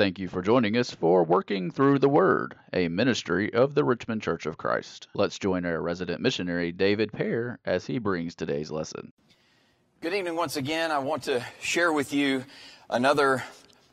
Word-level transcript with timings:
Thank 0.00 0.18
you 0.18 0.28
for 0.28 0.40
joining 0.40 0.78
us 0.78 0.90
for 0.90 1.22
Working 1.22 1.70
Through 1.70 1.98
the 1.98 2.08
Word, 2.08 2.54
a 2.72 2.88
ministry 2.88 3.52
of 3.52 3.74
the 3.74 3.84
Richmond 3.84 4.22
Church 4.22 4.46
of 4.46 4.56
Christ. 4.56 5.08
Let's 5.12 5.38
join 5.38 5.66
our 5.66 5.78
resident 5.82 6.22
missionary, 6.22 6.72
David 6.72 7.12
Pear, 7.12 7.58
as 7.66 7.84
he 7.84 7.98
brings 7.98 8.34
today's 8.34 8.70
lesson. 8.70 9.12
Good 10.00 10.14
evening 10.14 10.36
once 10.36 10.56
again. 10.56 10.90
I 10.90 11.00
want 11.00 11.24
to 11.24 11.44
share 11.60 11.92
with 11.92 12.14
you 12.14 12.46
another 12.88 13.44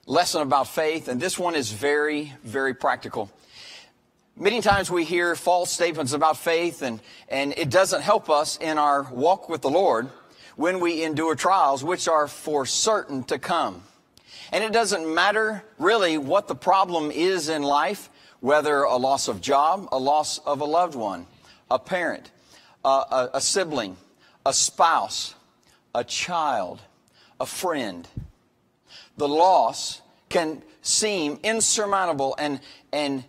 lesson 0.06 0.44
about 0.44 0.70
faith, 0.70 1.10
and 1.10 1.20
this 1.20 1.38
one 1.38 1.56
is 1.56 1.74
very, 1.74 2.32
very 2.42 2.74
practical. 2.74 3.30
Many 4.38 4.62
times 4.62 4.90
we 4.90 5.04
hear 5.04 5.36
false 5.36 5.74
statements 5.74 6.14
about 6.14 6.38
faith, 6.38 6.84
and, 6.84 7.02
and 7.28 7.54
it 7.58 7.70
doesn't 7.70 8.02
help 8.02 8.30
us 8.30 8.56
in 8.56 8.78
our 8.78 9.04
walk 9.12 9.50
with 9.50 9.62
the 9.62 9.70
Lord 9.70 10.08
when 10.56 10.80
we 10.80 11.04
endure 11.04 11.36
trials, 11.36 11.84
which 11.84 12.08
are 12.08 12.30
for 12.30 12.66
certain 12.66 13.26
to 13.26 13.38
come. 13.38 13.84
And 14.52 14.64
it 14.64 14.72
doesn't 14.72 15.14
matter 15.14 15.64
really 15.78 16.18
what 16.18 16.48
the 16.48 16.56
problem 16.56 17.12
is 17.12 17.50
in 17.50 17.64
life, 17.64 18.10
whether 18.40 18.84
a 18.84 18.96
loss 18.96 19.28
of 19.28 19.42
job, 19.42 19.90
a 19.92 19.98
loss 19.98 20.38
of 20.40 20.62
a 20.62 20.66
loved 20.66 20.96
one, 20.96 21.28
a 21.70 21.80
parent, 21.80 22.32
a, 22.86 22.88
a, 22.88 23.30
a 23.36 23.42
sibling, 23.42 23.98
a 24.46 24.54
spouse, 24.54 25.36
a 25.94 26.04
child, 26.04 26.82
a 27.40 27.46
friend. 27.46 28.08
The 29.18 29.28
loss 29.28 30.02
can 30.30 30.62
seem 30.82 31.40
insurmountable 31.44 32.36
and, 32.38 32.62
and, 32.94 33.24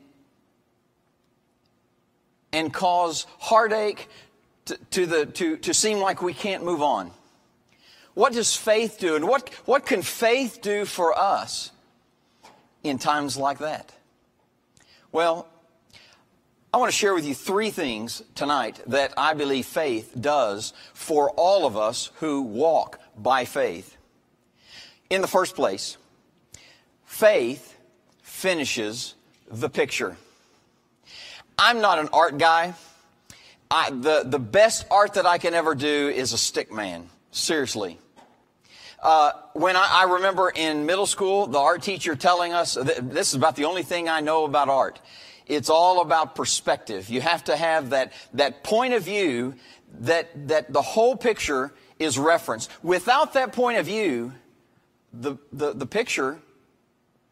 and 2.52 2.72
cause 2.72 3.26
heartache 3.38 4.08
to, 4.66 4.78
to, 4.90 5.06
the, 5.06 5.26
to, 5.26 5.56
to 5.56 5.74
seem 5.74 5.98
like 5.98 6.22
we 6.22 6.34
can't 6.34 6.64
move 6.64 6.82
on. 6.82 7.10
What 8.18 8.32
does 8.32 8.56
faith 8.56 8.98
do? 8.98 9.14
And 9.14 9.28
what, 9.28 9.48
what 9.64 9.86
can 9.86 10.02
faith 10.02 10.60
do 10.60 10.84
for 10.86 11.16
us 11.16 11.70
in 12.82 12.98
times 12.98 13.36
like 13.36 13.58
that? 13.58 13.92
Well, 15.12 15.46
I 16.74 16.78
want 16.78 16.90
to 16.90 16.98
share 16.98 17.14
with 17.14 17.24
you 17.24 17.32
three 17.32 17.70
things 17.70 18.20
tonight 18.34 18.80
that 18.88 19.14
I 19.16 19.34
believe 19.34 19.66
faith 19.66 20.16
does 20.20 20.72
for 20.94 21.30
all 21.36 21.64
of 21.64 21.76
us 21.76 22.10
who 22.16 22.42
walk 22.42 22.98
by 23.16 23.44
faith. 23.44 23.96
In 25.10 25.20
the 25.20 25.28
first 25.28 25.54
place, 25.54 25.96
faith 27.04 27.78
finishes 28.22 29.14
the 29.48 29.70
picture. 29.70 30.16
I'm 31.56 31.80
not 31.80 32.00
an 32.00 32.08
art 32.12 32.36
guy. 32.36 32.74
I, 33.70 33.90
the, 33.90 34.24
the 34.26 34.40
best 34.40 34.86
art 34.90 35.14
that 35.14 35.24
I 35.24 35.38
can 35.38 35.54
ever 35.54 35.76
do 35.76 36.08
is 36.08 36.32
a 36.32 36.38
stick 36.38 36.72
man. 36.72 37.08
Seriously. 37.30 38.00
Uh, 39.00 39.32
when 39.52 39.76
I, 39.76 39.88
I, 39.92 40.04
remember 40.14 40.50
in 40.50 40.84
middle 40.84 41.06
school, 41.06 41.46
the 41.46 41.58
art 41.58 41.82
teacher 41.82 42.16
telling 42.16 42.52
us 42.52 42.74
this 42.74 43.28
is 43.28 43.34
about 43.34 43.54
the 43.54 43.64
only 43.64 43.84
thing 43.84 44.08
I 44.08 44.20
know 44.20 44.44
about 44.44 44.68
art. 44.68 45.00
It's 45.46 45.70
all 45.70 46.00
about 46.00 46.34
perspective. 46.34 47.08
You 47.08 47.20
have 47.20 47.44
to 47.44 47.56
have 47.56 47.90
that, 47.90 48.12
that 48.34 48.64
point 48.64 48.94
of 48.94 49.04
view 49.04 49.54
that, 50.00 50.48
that 50.48 50.72
the 50.72 50.82
whole 50.82 51.16
picture 51.16 51.72
is 51.98 52.18
referenced. 52.18 52.70
Without 52.82 53.34
that 53.34 53.52
point 53.52 53.78
of 53.78 53.86
view, 53.86 54.32
the, 55.12 55.36
the, 55.52 55.72
the 55.72 55.86
picture 55.86 56.38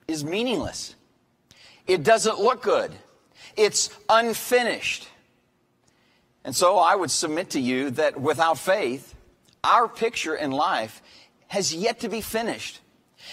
is 0.07 0.25
meaningless. 0.25 0.95
It 1.87 2.05
doesn't 2.05 2.39
look 2.39 2.63
good. 2.63 2.93
It's 3.57 3.91
unfinished. 4.09 5.09
And 6.45 6.55
so 6.55 6.79
I 6.79 6.95
would 6.95 7.11
submit 7.11 7.51
to 7.51 7.61
you 7.61 7.91
that 7.91 8.21
without 8.21 8.59
faith, 8.59 9.15
our 9.65 9.89
picture 9.89 10.35
in 10.35 10.53
life 10.53 11.03
has 11.49 11.75
yet 11.75 12.01
to 12.01 12.09
be 12.09 12.21
finished. 12.21 12.81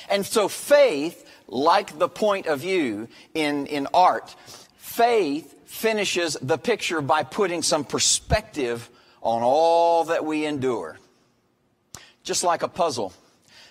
And 0.09 0.25
so 0.25 0.47
faith, 0.47 1.29
like 1.47 1.97
the 1.97 2.09
point 2.09 2.47
of 2.47 2.59
view 2.59 3.07
in, 3.33 3.67
in 3.67 3.87
art, 3.93 4.35
faith 4.75 5.55
finishes 5.65 6.37
the 6.41 6.57
picture 6.57 7.01
by 7.01 7.23
putting 7.23 7.61
some 7.61 7.83
perspective 7.83 8.89
on 9.21 9.41
all 9.41 10.05
that 10.05 10.25
we 10.25 10.45
endure. 10.45 10.99
Just 12.23 12.43
like 12.43 12.63
a 12.63 12.67
puzzle. 12.67 13.13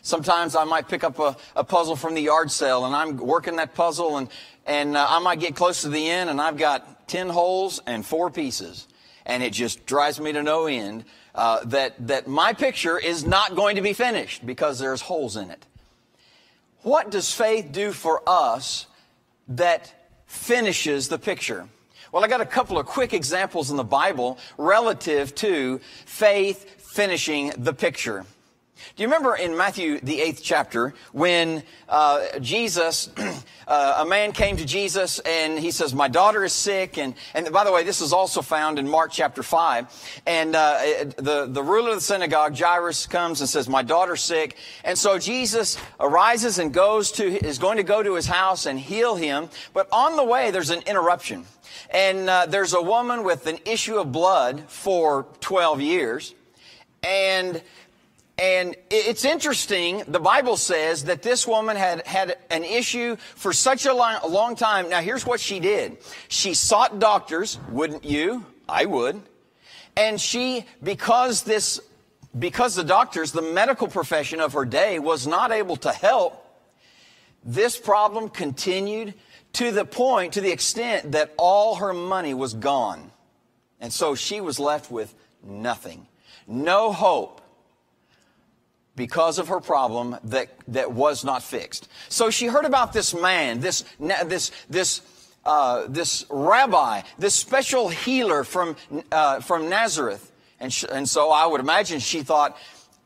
Sometimes 0.02 0.56
I 0.56 0.64
might 0.64 0.88
pick 0.88 1.04
up 1.04 1.19
a, 1.20 1.36
a 1.54 1.62
puzzle 1.62 1.94
from 1.94 2.14
the 2.14 2.22
yard 2.22 2.50
sale 2.50 2.84
and 2.84 2.94
I'm 2.94 3.16
working 3.16 3.56
that 3.56 3.75
puzzle 3.75 4.16
and, 4.16 4.28
and 4.66 4.97
uh, 4.97 5.06
I 5.08 5.20
might 5.20 5.38
get 5.38 5.54
close 5.54 5.82
to 5.82 5.88
the 5.88 6.10
end 6.10 6.28
and 6.28 6.41
I've 6.41 6.56
got 6.56 7.08
10 7.08 7.28
holes 7.28 7.81
and 7.86 8.04
four 8.04 8.31
pieces. 8.31 8.88
And 9.25 9.44
it 9.44 9.52
just 9.52 9.86
drives 9.86 10.19
me 10.19 10.32
to 10.32 10.42
no 10.42 10.66
end 10.66 11.04
uh, 11.34 11.65
that, 11.65 11.94
that 12.06 12.26
my 12.26 12.53
picture 12.53 12.98
is 12.98 13.25
not 13.25 13.54
going 13.54 13.76
to 13.76 13.82
be 13.82 13.93
finished 13.93 14.44
because 14.44 14.78
there's 14.78 15.00
holes 15.00 15.37
in 15.37 15.50
it. 15.50 15.66
What 16.82 17.10
does 17.10 17.32
faith 17.32 17.70
do 17.72 17.93
for 17.93 18.22
us 18.26 18.87
that 19.48 19.93
finishes 20.26 21.09
the 21.09 21.19
picture? 21.19 21.69
Well, 22.10 22.25
I 22.25 22.28
got 22.28 22.41
a 22.41 22.47
couple 22.47 22.78
of 22.78 22.87
quick 22.87 23.15
examples 23.15 23.70
in 23.70 23.76
the 23.76 23.84
Bible 23.84 24.38
relative 24.59 25.34
to 25.37 25.81
faith 26.04 26.91
finishing 26.93 27.53
the 27.56 27.72
picture. 27.72 28.26
Do 28.97 29.03
you 29.03 29.09
remember 29.09 29.34
in 29.37 29.56
Matthew, 29.56 30.00
the 30.00 30.20
eighth 30.20 30.41
chapter, 30.43 30.94
when 31.12 31.62
uh, 31.88 32.38
Jesus, 32.41 33.10
uh, 33.69 33.98
a 34.00 34.04
man 34.04 34.32
came 34.32 34.56
to 34.56 34.65
Jesus 34.65 35.19
and 35.20 35.59
he 35.59 35.70
says, 35.70 35.94
My 35.94 36.09
daughter 36.09 36.44
is 36.44 36.53
sick. 36.53 36.98
And, 36.98 37.15
and 37.34 37.53
by 37.53 37.65
the 37.65 37.72
way, 37.72 37.84
this 37.84 38.00
is 38.00 38.12
also 38.12 38.43
found 38.43 38.78
in 38.78 38.88
Mark 38.88 39.10
chapter 39.12 39.43
5. 39.43 40.22
And 40.26 40.54
uh, 40.54 40.78
the, 41.16 41.47
the 41.48 41.62
ruler 41.62 41.91
of 41.91 41.94
the 41.97 42.00
synagogue, 42.00 42.59
Jairus, 42.59 43.06
comes 43.06 43.41
and 43.41 43.48
says, 43.48 43.69
My 43.69 43.82
daughter's 43.82 44.22
sick. 44.22 44.56
And 44.84 44.99
so 44.99 45.19
Jesus 45.19 45.78
arises 46.00 46.59
and 46.59 46.72
goes 46.72 47.12
to, 47.12 47.25
is 47.25 47.59
going 47.59 47.76
to 47.76 47.82
go 47.82 48.03
to 48.03 48.14
his 48.14 48.26
house 48.26 48.66
and 48.66 48.78
heal 48.78 49.16
him. 49.16 49.49
But 49.72 49.88
on 49.93 50.16
the 50.16 50.25
way, 50.25 50.50
there's 50.50 50.70
an 50.70 50.82
interruption. 50.87 51.47
And 51.91 52.28
uh, 52.28 52.47
there's 52.47 52.75
a 52.75 52.82
woman 52.82 53.22
with 53.22 53.47
an 53.47 53.59
issue 53.64 53.97
of 53.97 54.12
blood 54.12 54.64
for 54.69 55.26
12 55.41 55.81
years. 55.81 56.34
And 57.03 57.62
and 58.42 58.75
it's 58.91 59.25
interesting, 59.25 60.03
the 60.08 60.19
Bible 60.19 60.56
says 60.56 61.04
that 61.04 61.22
this 61.22 61.47
woman 61.47 61.76
had 61.76 62.04
had 62.04 62.38
an 62.50 62.64
issue 62.64 63.14
for 63.36 63.53
such 63.53 63.86
a 63.86 63.94
long, 63.94 64.19
a 64.20 64.26
long, 64.26 64.56
time. 64.56 64.88
Now, 64.88 65.00
here's 65.00 65.25
what 65.25 65.38
she 65.38 65.60
did. 65.60 65.98
She 66.26 66.54
sought 66.54 66.98
doctors, 66.98 67.60
wouldn't 67.69 68.04
you? 68.04 68.44
I 68.69 68.86
would. 68.86 69.22
And 69.97 70.20
she, 70.20 70.64
because 70.82 71.44
this, 71.44 71.81
because 72.36 72.75
the 72.75 72.82
doctors, 72.82 73.31
the 73.31 73.42
medical 73.42 73.86
profession 73.86 74.41
of 74.41 74.54
her 74.54 74.64
day 74.64 74.98
was 74.98 75.25
not 75.25 75.52
able 75.52 75.76
to 75.76 75.92
help, 75.92 76.44
this 77.44 77.78
problem 77.78 78.28
continued 78.28 79.14
to 79.52 79.70
the 79.70 79.84
point, 79.84 80.32
to 80.32 80.41
the 80.41 80.50
extent 80.50 81.12
that 81.12 81.32
all 81.36 81.76
her 81.76 81.92
money 81.92 82.34
was 82.34 82.54
gone. 82.54 83.12
And 83.81 83.92
so 83.92 84.16
she 84.16 84.41
was 84.41 84.58
left 84.58 84.91
with 84.91 85.14
nothing. 85.44 86.08
No 86.48 86.91
hope 86.91 87.41
because 88.97 89.38
of 89.38 89.48
her 89.48 89.60
problem 89.60 90.16
that, 90.25 90.48
that 90.69 90.92
was 90.92 91.25
not 91.25 91.42
fixed. 91.42 91.88
So 92.08 92.30
she 92.30 92.47
heard 92.47 92.64
about 92.64 92.92
this 92.92 93.14
man, 93.14 93.60
this, 93.60 93.84
this, 93.98 94.50
this, 94.69 95.00
uh, 95.44 95.86
this 95.88 96.26
rabbi, 96.28 97.02
this 97.19 97.34
special 97.34 97.88
healer 97.88 98.44
from, 98.44 98.76
uh, 99.10 99.41
from 99.41 99.69
Nazareth. 99.69 100.31
And, 100.60 100.72
sh- 100.72 100.84
and 100.91 101.08
so 101.08 101.31
I 101.31 101.47
would 101.47 101.60
imagine 101.60 102.00
she 102.00 102.22
thought, 102.22 102.56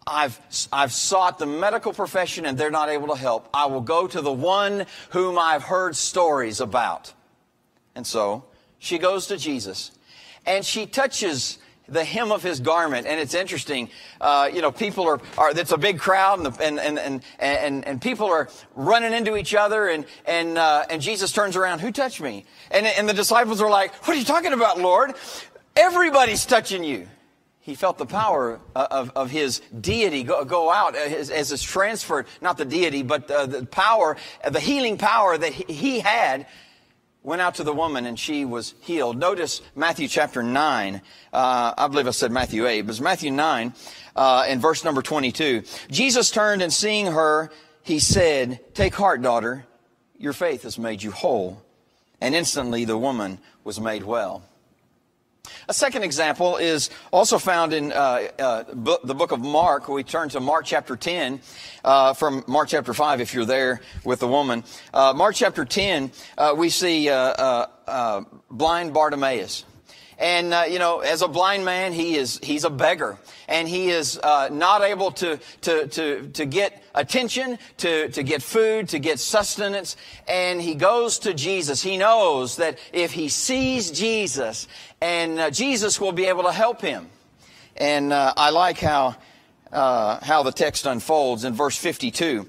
I've, 0.07 0.39
I've 0.73 0.93
sought 0.93 1.39
the 1.39 1.47
medical 1.47 1.93
profession 1.93 2.47
and 2.47 2.57
they're 2.57 2.71
not 2.71 2.89
able 2.89 3.09
to 3.09 3.17
help. 3.17 3.49
I 3.53 3.67
will 3.67 3.81
go 3.81 4.07
to 4.07 4.21
the 4.21 4.33
one 4.33 4.87
whom 5.11 5.39
I've 5.39 5.65
heard 5.65 5.97
stories 5.97 6.61
about. 6.61 7.13
And 7.95 8.07
so 8.07 8.45
she 8.79 8.99
goes 8.99 9.27
to 9.29 9.37
Jesus 9.37 9.91
and 10.45 10.65
she 10.65 10.87
touches 10.87 11.59
the 11.89 12.05
hem 12.05 12.33
of 12.33 12.43
his 12.43 12.61
garment. 12.61 13.07
And 13.07 13.21
it's 13.21 13.35
interesting, 13.35 13.91
uh, 14.21 14.51
you 14.53 14.63
know, 14.63 14.73
people 14.73 15.07
are, 15.07 15.21
are, 15.39 15.51
it's 15.51 15.73
a 15.73 15.79
big 15.79 15.99
crowd 15.99 16.39
and, 16.39 16.47
the, 16.47 16.63
and, 16.63 16.79
and, 16.79 16.99
and, 16.99 17.23
and, 17.39 17.87
and, 17.87 18.03
people 18.03 18.27
are 18.27 18.49
running 18.75 19.13
into 19.13 19.37
each 19.37 19.55
other 19.55 19.89
and, 19.89 20.05
and, 20.27 20.59
uh, 20.59 20.85
and 20.91 21.03
Jesus 21.03 21.33
turns 21.33 21.57
around, 21.57 21.81
who 21.81 21.91
touched 21.91 22.21
me? 22.21 22.45
And, 22.71 22.87
and 22.87 23.09
the 23.09 23.15
disciples 23.15 23.61
are 23.61 23.71
like, 23.71 23.95
what 24.07 24.17
are 24.17 24.19
you 24.19 24.25
talking 24.25 24.53
about, 24.53 24.81
Lord? 24.81 25.15
Everybody's 25.77 26.45
touching 26.47 26.85
you. 26.85 27.07
He 27.61 27.75
felt 27.75 27.99
the 27.99 28.07
power 28.07 28.61
of, 28.77 29.11
of 29.17 29.29
his 29.29 29.61
deity 29.81 30.23
go, 30.23 30.45
go 30.45 30.71
out 30.71 30.95
as, 30.95 31.31
as 31.31 31.51
it's 31.51 31.65
transferred, 31.65 32.27
not 32.41 32.59
the 32.59 32.65
deity, 32.65 33.03
but 33.03 33.29
uh, 33.29 33.47
the 33.47 33.67
power, 33.67 34.17
the 34.49 34.61
healing 34.61 34.99
power 34.99 35.37
that 35.37 35.53
he 35.53 35.99
had 35.99 36.47
went 37.27 37.43
out 37.43 37.57
to 37.57 37.65
the 37.65 37.73
woman 37.73 38.07
and 38.07 38.17
she 38.17 38.45
was 38.45 38.75
healed. 38.81 39.19
Notice 39.19 39.61
Matthew 39.75 40.07
chapter 40.07 40.45
9. 40.45 41.03
Uh, 41.33 41.75
I 41.77 41.89
believe 41.89 42.07
I 42.07 42.13
said 42.13 42.31
Matthew 42.31 42.69
8, 42.69 42.83
but 42.83 42.91
it's 42.91 43.01
Matthew 43.01 43.33
9 43.33 43.75
uh, 44.15 44.47
in 44.49 44.61
verse 44.61 44.85
number 44.85 45.03
22. 45.03 45.65
Jesus 45.91 46.31
turned 46.31 46.63
and 46.63 46.73
seeing 46.73 47.07
her, 47.07 47.51
he 47.83 47.99
said, 47.99 48.61
Take 48.75 48.95
heart, 48.95 49.23
daughter, 49.23 49.67
your 50.17 50.33
faith 50.33 50.63
has 50.63 50.79
made 50.79 51.03
you 51.03 51.11
whole. 51.11 51.61
And 52.21 52.33
instantly 52.33 52.85
the 52.85 52.97
woman 52.97 53.41
was 53.65 53.81
made 53.81 54.05
well. 54.05 54.45
A 55.69 55.75
second 55.75 56.03
example 56.03 56.57
is 56.57 56.91
also 57.13 57.39
found 57.39 57.73
in 57.73 57.93
uh, 57.93 58.29
uh, 58.39 58.65
bu- 58.73 58.99
the 59.05 59.15
book 59.15 59.33
of 59.33 59.41
Mark. 59.41 59.89
We 59.89 60.03
turn 60.05 60.29
to 60.31 60.41
Mark 60.41 60.65
chapter 60.65 60.97
10 60.97 61.41
uh, 61.85 62.15
from 62.15 62.45
Mark 62.47 62.69
chapter 62.69 62.95
5 62.95 63.21
if 63.21 63.35
you're 63.35 63.45
there 63.45 63.81
with 64.05 64.21
the 64.21 64.29
woman. 64.29 64.65
Uh, 64.93 65.13
Mark 65.15 65.35
chapter 65.35 65.65
10, 65.65 66.11
uh, 66.39 66.55
we 66.57 66.69
see 66.69 67.09
uh, 67.09 67.67
blind 68.51 68.95
Bartimaeus. 68.95 69.65
And, 70.19 70.55
uh, 70.55 70.65
you 70.69 70.79
know, 70.79 71.01
as 71.01 71.21
a 71.21 71.29
blind 71.29 71.65
man, 71.65 71.93
he 71.93 72.17
is, 72.17 72.41
he's 72.43 72.65
a 72.65 72.71
beggar. 72.71 73.19
And 73.49 73.69
he 73.69 73.91
is 73.91 74.19
uh, 74.19 74.49
not 74.51 74.81
able 74.81 75.11
to, 75.13 75.39
to, 75.63 75.87
to, 75.89 76.29
to 76.29 76.47
get 76.47 76.83
attention, 76.95 77.59
to, 77.79 78.09
to 78.09 78.23
get 78.23 78.43
food, 78.43 78.89
to 78.91 78.99
get 78.99 79.21
sustenance. 79.21 79.97
And 80.27 80.61
he 80.61 80.75
goes 80.75 81.19
to 81.21 81.35
Jesus. 81.35 81.83
He 81.83 81.99
knows 81.99 82.57
that 82.57 82.79
if 82.95 83.13
he 83.13 83.29
sees 83.29 83.91
Jesus, 83.91 84.69
and 85.03 85.39
uh, 85.39 85.51
Jesus 85.51 86.01
will 86.01 86.13
be 86.13 86.25
able 86.27 86.45
to 86.45 86.53
help 86.53 86.81
him. 86.81 87.09
And 87.77 88.11
uh, 88.11 88.33
I 88.39 88.51
like 88.51 88.79
how, 88.79 89.17
uh, 89.71 90.25
how 90.25 90.43
the 90.43 90.53
text 90.53 90.87
unfolds 90.87 91.45
in 91.45 91.53
verse 91.53 91.77
52. 91.77 92.49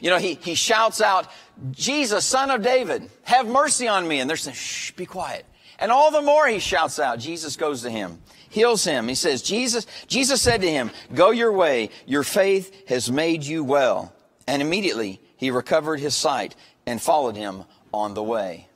You 0.00 0.10
know, 0.10 0.18
he, 0.18 0.34
he 0.34 0.54
shouts 0.54 1.00
out, 1.00 1.28
Jesus, 1.70 2.26
son 2.26 2.50
of 2.50 2.62
David, 2.62 3.08
have 3.22 3.46
mercy 3.46 3.88
on 3.88 4.06
me. 4.06 4.20
And 4.20 4.28
they're 4.28 4.36
saying, 4.36 4.56
shh, 4.56 4.90
be 4.90 5.06
quiet. 5.06 5.46
And 5.78 5.90
all 5.90 6.10
the 6.10 6.22
more 6.22 6.46
he 6.46 6.58
shouts 6.58 6.98
out, 6.98 7.18
Jesus 7.18 7.56
goes 7.56 7.82
to 7.82 7.90
him, 7.90 8.20
heals 8.48 8.84
him. 8.84 9.08
He 9.08 9.14
says, 9.14 9.42
Jesus, 9.42 9.86
Jesus 10.06 10.40
said 10.40 10.60
to 10.60 10.70
him, 10.70 10.90
go 11.14 11.30
your 11.30 11.52
way. 11.52 11.90
Your 12.06 12.22
faith 12.22 12.88
has 12.88 13.10
made 13.10 13.44
you 13.44 13.64
well. 13.64 14.12
And 14.46 14.62
immediately 14.62 15.20
he 15.36 15.50
recovered 15.50 16.00
his 16.00 16.14
sight 16.14 16.54
and 16.86 17.00
followed 17.00 17.36
him 17.36 17.64
on 17.92 18.14
the 18.14 18.22
way. 18.22 18.68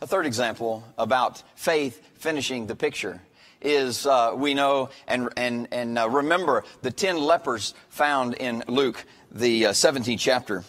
A 0.00 0.06
third 0.06 0.26
example 0.26 0.84
about 0.96 1.42
faith 1.56 2.00
finishing 2.14 2.66
the 2.66 2.76
picture 2.76 3.20
is 3.60 4.06
uh, 4.06 4.32
we 4.36 4.54
know 4.54 4.90
and 5.08 5.28
and 5.36 5.66
and 5.72 5.98
uh, 5.98 6.08
remember 6.08 6.64
the 6.82 6.90
ten 6.90 7.18
lepers 7.18 7.74
found 7.88 8.34
in 8.34 8.62
Luke 8.68 9.04
the 9.32 9.66
uh, 9.66 9.70
17th 9.72 10.20
chapter. 10.20 10.64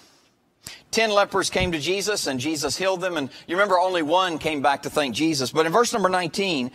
Ten 0.92 1.12
lepers 1.12 1.50
came 1.50 1.72
to 1.72 1.80
Jesus 1.80 2.28
and 2.28 2.40
Jesus 2.40 2.78
healed 2.78 3.02
them. 3.02 3.18
And 3.18 3.30
you 3.48 3.56
remember 3.56 3.80
only 3.80 4.02
one 4.02 4.38
came 4.38 4.62
back 4.62 4.84
to 4.84 4.90
thank 4.90 5.16
Jesus. 5.16 5.52
But 5.52 5.66
in 5.66 5.72
verse 5.72 5.94
number 5.94 6.10
19, 6.10 6.72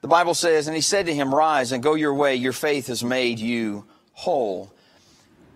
the 0.00 0.08
Bible 0.08 0.34
says, 0.34 0.68
And 0.68 0.76
he 0.76 0.82
said 0.82 1.06
to 1.06 1.14
him, 1.14 1.34
Rise 1.34 1.72
and 1.72 1.82
go 1.82 1.94
your 1.94 2.14
way. 2.14 2.36
Your 2.36 2.52
faith 2.52 2.86
has 2.86 3.02
made 3.02 3.38
you 3.38 3.86
whole. 4.12 4.72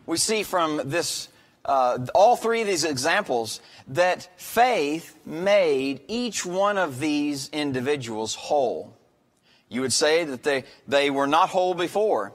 We 0.06 0.17
see 0.17 0.43
from 0.43 0.81
this, 0.85 1.29
uh, 1.64 2.06
all 2.14 2.37
three 2.37 2.62
of 2.62 2.67
these 2.67 2.85
examples, 2.85 3.61
that 3.88 4.29
faith 4.41 5.17
made 5.25 6.00
each 6.08 6.44
one 6.44 6.79
of 6.79 6.99
these 6.99 7.49
individuals 7.50 8.35
whole. 8.35 8.96
You 9.69 9.82
would 9.82 9.93
say 9.93 10.25
that 10.25 10.43
they, 10.43 10.64
they 10.88 11.11
were 11.11 11.29
not 11.29 11.49
whole 11.49 11.75
before. 11.75 12.32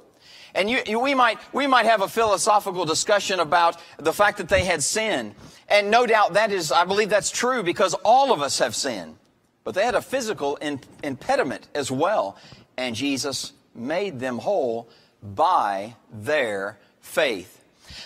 And 0.55 0.69
you, 0.69 0.81
you, 0.87 0.99
we, 0.99 1.13
might, 1.13 1.37
we 1.53 1.67
might 1.67 1.85
have 1.85 2.01
a 2.01 2.07
philosophical 2.07 2.85
discussion 2.85 3.39
about 3.41 3.77
the 3.97 4.13
fact 4.13 4.37
that 4.37 4.49
they 4.49 4.63
had 4.63 4.81
sinned. 4.81 5.35
And 5.67 5.91
no 5.91 6.05
doubt 6.05 6.33
that 6.33 6.51
is, 6.51 6.71
I 6.71 6.85
believe 6.85 7.09
that's 7.09 7.29
true 7.29 7.61
because 7.61 7.93
all 8.05 8.31
of 8.31 8.41
us 8.41 8.59
have 8.59 8.73
sinned. 8.73 9.17
But 9.65 9.75
they 9.75 9.83
had 9.83 9.95
a 9.95 10.01
physical 10.01 10.55
in, 10.57 10.79
impediment 11.03 11.67
as 11.75 11.91
well. 11.91 12.37
And 12.77 12.95
Jesus 12.95 13.51
made 13.73 14.19
them 14.19 14.37
whole 14.37 14.89
by 15.21 15.95
their 16.11 16.79
faith. 17.01 17.54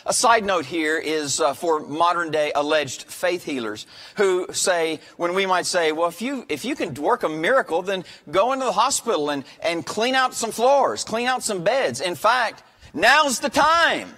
A 0.06 0.14
side 0.14 0.44
note 0.44 0.66
here 0.66 0.98
is 0.98 1.40
uh, 1.40 1.54
for 1.54 1.80
modern 1.80 2.32
day 2.32 2.52
alleged 2.56 3.04
faith 3.04 3.44
healers 3.44 3.86
who 4.16 4.48
say, 4.52 5.00
when 5.18 5.34
we 5.34 5.46
might 5.46 5.66
say, 5.66 5.92
well, 5.92 6.10
if 6.10 6.22
you, 6.22 6.46
if 6.50 6.66
you 6.66 6.76
can 6.76 6.94
work 6.96 7.24
a 7.24 7.30
miracle, 7.30 7.82
then 7.82 8.04
go 8.32 8.54
into 8.54 8.66
the 8.66 8.72
hospital 8.72 9.30
and, 9.30 9.44
and 9.62 9.86
clean 9.86 10.16
out 10.16 10.34
some 10.34 10.52
floors, 10.52 11.04
clean 11.04 11.28
out 11.28 11.44
some 11.44 11.64
beds. 11.64 12.02
In 12.02 12.16
fact, 12.16 12.64
now's 12.94 13.40
the 13.40 13.50
time 13.50 14.10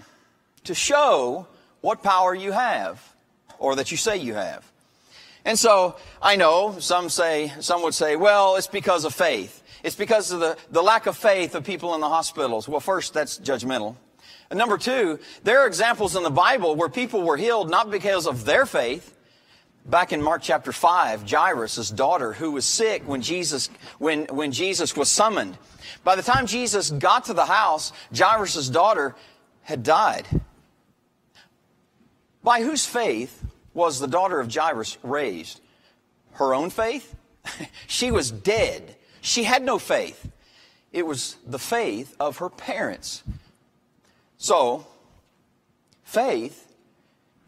to 0.64 0.74
show 0.74 1.48
what 1.82 2.04
power 2.04 2.34
you 2.36 2.52
have 2.52 3.02
or 3.58 3.76
that 3.76 3.92
you 3.92 3.98
say 3.98 4.18
you 4.18 4.34
have. 4.34 4.70
And 5.44 5.58
so 5.58 5.96
I 6.22 6.36
know 6.36 6.78
some 6.80 7.10
say, 7.10 7.52
some 7.60 7.82
would 7.84 7.96
say, 7.96 8.16
well, 8.16 8.56
it's 8.56 8.68
because 8.68 9.06
of 9.06 9.14
faith. 9.14 9.64
It's 9.84 9.96
because 9.96 10.32
of 10.32 10.40
the, 10.40 10.58
the 10.70 10.84
lack 10.84 11.08
of 11.08 11.18
faith 11.18 11.56
of 11.56 11.64
people 11.64 11.96
in 11.96 12.02
the 12.02 12.10
hospitals. 12.10 12.70
Well, 12.70 12.80
first, 12.80 13.14
that's 13.14 13.40
judgmental. 13.40 13.96
And 14.52 14.58
number 14.58 14.78
two, 14.78 15.18
there 15.46 15.62
are 15.62 15.66
examples 15.66 16.18
in 16.18 16.24
the 16.24 16.30
Bible 16.30 16.76
where 16.76 16.90
people 16.90 17.22
were 17.22 17.38
healed 17.38 17.70
not 17.70 17.90
because 17.90 18.28
of 18.28 18.44
their 18.44 18.66
faith. 18.66 19.16
Back 19.86 20.12
in 20.12 20.22
Mark 20.22 20.42
chapter 20.42 20.74
5, 20.74 21.28
Jairus' 21.28 21.90
daughter, 21.90 22.34
who 22.34 22.52
was 22.52 22.66
sick 22.66 23.02
when 23.08 23.22
Jesus, 23.22 23.70
when, 23.98 24.26
when 24.26 24.52
Jesus 24.52 24.94
was 24.94 25.08
summoned. 25.08 25.58
By 26.04 26.18
the 26.18 26.22
time 26.22 26.48
Jesus 26.48 26.92
got 26.92 27.26
to 27.26 27.34
the 27.34 27.46
house, 27.46 27.94
Jairus' 28.14 28.68
daughter 28.68 29.16
had 29.62 29.84
died. 29.84 30.28
By 32.44 32.62
whose 32.62 32.86
faith 32.86 33.46
was 33.74 34.02
the 34.02 34.08
daughter 34.08 34.42
of 34.42 34.54
Jairus 34.54 34.98
raised? 35.02 35.62
Her 36.34 36.54
own 36.54 36.72
faith? 36.72 37.16
she 37.88 38.12
was 38.12 38.32
dead. 38.32 38.98
She 39.22 39.46
had 39.46 39.64
no 39.64 39.80
faith. 39.80 40.30
It 40.92 41.08
was 41.08 41.38
the 41.48 41.60
faith 41.60 42.14
of 42.20 42.40
her 42.40 42.50
parents. 42.50 43.24
So, 44.42 44.88
faith 46.02 46.74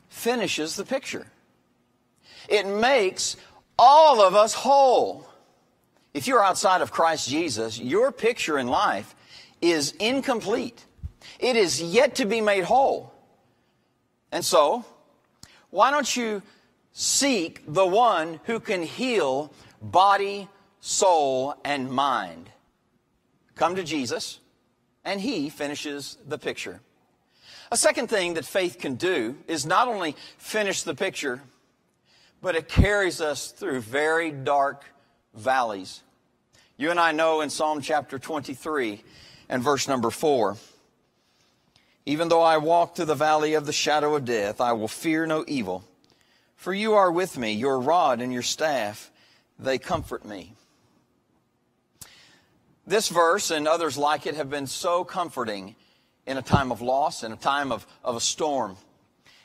finishes 0.09 0.75
the 0.75 0.85
picture. 0.85 1.25
It 2.47 2.67
makes 2.67 3.35
all 3.79 4.21
of 4.21 4.35
us 4.35 4.53
whole. 4.53 5.27
If 6.13 6.27
you're 6.27 6.43
outside 6.43 6.81
of 6.81 6.91
Christ 6.91 7.27
Jesus, 7.27 7.79
your 7.79 8.11
picture 8.11 8.59
in 8.59 8.67
life 8.67 9.15
is 9.59 9.93
incomplete. 9.93 10.85
It 11.39 11.55
is 11.55 11.81
yet 11.81 12.13
to 12.17 12.25
be 12.25 12.41
made 12.41 12.63
whole. 12.63 13.11
And 14.31 14.45
so, 14.45 14.85
why 15.71 15.89
don't 15.89 16.15
you 16.15 16.43
seek 16.91 17.63
the 17.67 17.87
one 17.87 18.39
who 18.43 18.59
can 18.59 18.83
heal 18.83 19.51
body, 19.81 20.47
soul, 20.79 21.55
and 21.65 21.89
mind? 21.89 22.51
Come 23.55 23.77
to 23.77 23.83
Jesus 23.83 24.37
and 25.05 25.19
he 25.19 25.49
finishes 25.49 26.17
the 26.27 26.37
picture. 26.37 26.79
A 27.71 27.77
second 27.77 28.07
thing 28.07 28.35
that 28.35 28.45
faith 28.45 28.77
can 28.79 28.95
do 28.95 29.35
is 29.47 29.65
not 29.65 29.87
only 29.87 30.15
finish 30.37 30.83
the 30.83 30.95
picture, 30.95 31.41
but 32.41 32.55
it 32.55 32.67
carries 32.67 33.21
us 33.21 33.51
through 33.51 33.81
very 33.81 34.31
dark 34.31 34.83
valleys. 35.33 36.03
You 36.77 36.91
and 36.91 36.99
I 36.99 37.11
know 37.11 37.41
in 37.41 37.49
Psalm 37.49 37.81
chapter 37.81 38.19
23 38.19 39.01
and 39.49 39.63
verse 39.63 39.87
number 39.87 40.09
4 40.09 40.57
Even 42.05 42.27
though 42.27 42.41
I 42.41 42.57
walk 42.57 42.95
through 42.95 43.05
the 43.05 43.15
valley 43.15 43.53
of 43.53 43.65
the 43.65 43.73
shadow 43.73 44.15
of 44.15 44.25
death, 44.25 44.59
I 44.61 44.73
will 44.73 44.87
fear 44.87 45.25
no 45.25 45.45
evil, 45.47 45.83
for 46.55 46.73
you 46.73 46.93
are 46.93 47.11
with 47.11 47.37
me, 47.37 47.53
your 47.53 47.79
rod 47.79 48.21
and 48.21 48.31
your 48.31 48.41
staff, 48.41 49.11
they 49.57 49.77
comfort 49.77 50.25
me. 50.25 50.53
This 52.85 53.07
verse 53.09 53.51
and 53.51 53.67
others 53.67 53.97
like 53.97 54.25
it 54.25 54.35
have 54.35 54.49
been 54.49 54.67
so 54.67 55.03
comforting 55.03 55.75
in 56.25 56.37
a 56.37 56.41
time 56.41 56.71
of 56.71 56.81
loss, 56.81 57.23
in 57.23 57.31
a 57.31 57.37
time 57.37 57.71
of, 57.71 57.85
of 58.03 58.15
a 58.15 58.21
storm. 58.21 58.77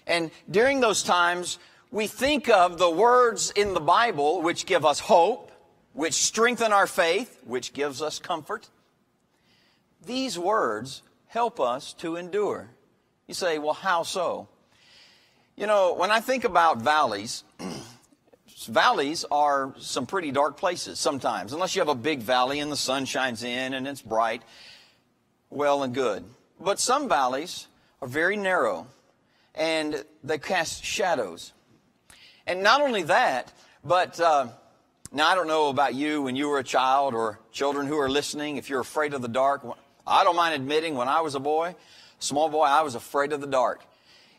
And 0.07 0.31
during 0.51 0.81
those 0.81 1.03
times, 1.03 1.59
we 1.91 2.07
think 2.07 2.49
of 2.49 2.79
the 2.79 2.91
words 2.91 3.51
in 3.51 3.75
the 3.75 3.81
Bible 3.81 4.43
which 4.43 4.67
give 4.67 4.85
us 4.85 4.99
hope, 4.99 5.53
which 5.93 6.15
strengthen 6.15 6.73
our 6.73 6.87
faith, 6.87 7.41
which 7.45 7.73
gives 7.73 8.03
us 8.03 8.19
comfort. 8.19 8.69
These 10.05 10.39
words 10.39 11.03
help 11.27 11.61
us 11.61 11.93
to 11.95 12.17
endure. 12.17 12.69
You 13.27 13.35
say, 13.35 13.59
well, 13.59 13.75
how 13.75 14.03
so? 14.03 14.49
You 15.57 15.67
know, 15.67 15.95
when 15.95 16.11
I 16.11 16.21
think 16.21 16.45
about 16.45 16.83
valleys, 16.83 17.45
valleys 18.67 19.25
are 19.31 19.75
some 19.79 20.07
pretty 20.07 20.33
dark 20.33 20.57
places 20.57 20.99
sometimes, 20.99 21.53
unless 21.53 21.75
you 21.75 21.81
have 21.81 21.89
a 21.89 21.95
big 21.95 22.21
valley 22.21 22.61
and 22.61 22.73
the 22.73 22.77
sun 22.77 23.05
shines 23.05 23.43
in 23.43 23.75
and 23.75 23.87
it's 23.87 24.03
bright, 24.03 24.43
well 25.51 25.83
and 25.83 25.95
good. 25.95 26.25
But 26.61 26.81
some 26.81 27.09
valleys 27.09 27.69
are 28.03 28.09
very 28.09 28.37
narrow 28.37 28.87
and 29.55 30.05
they 30.25 30.39
cast 30.39 30.85
shadows. 30.85 31.53
And 32.47 32.63
not 32.63 32.81
only 32.81 33.03
that, 33.05 33.53
but 33.85 34.19
uh, 34.21 34.49
now 35.13 35.29
I 35.29 35.35
don't 35.35 35.49
know 35.49 35.69
about 35.69 35.95
you 35.95 36.23
when 36.23 36.37
you 36.37 36.49
were 36.49 36.59
a 36.59 36.65
child 36.65 37.15
or 37.15 37.39
children 37.53 37.87
who 37.87 37.99
are 37.99 38.09
listening, 38.09 38.57
if 38.57 38.71
you're 38.71 38.81
afraid 38.81 39.15
of 39.15 39.23
the 39.23 39.29
dark. 39.29 39.67
I 40.07 40.25
don't 40.25 40.37
mind 40.37 40.55
admitting 40.55 40.95
when 40.95 41.09
I 41.09 41.21
was 41.21 41.35
a 41.35 41.41
boy, 41.41 41.77
small 42.19 42.49
boy, 42.49 42.65
I 42.65 42.83
was 42.83 42.95
afraid 42.95 43.33
of 43.33 43.41
the 43.41 43.47
dark. 43.47 43.85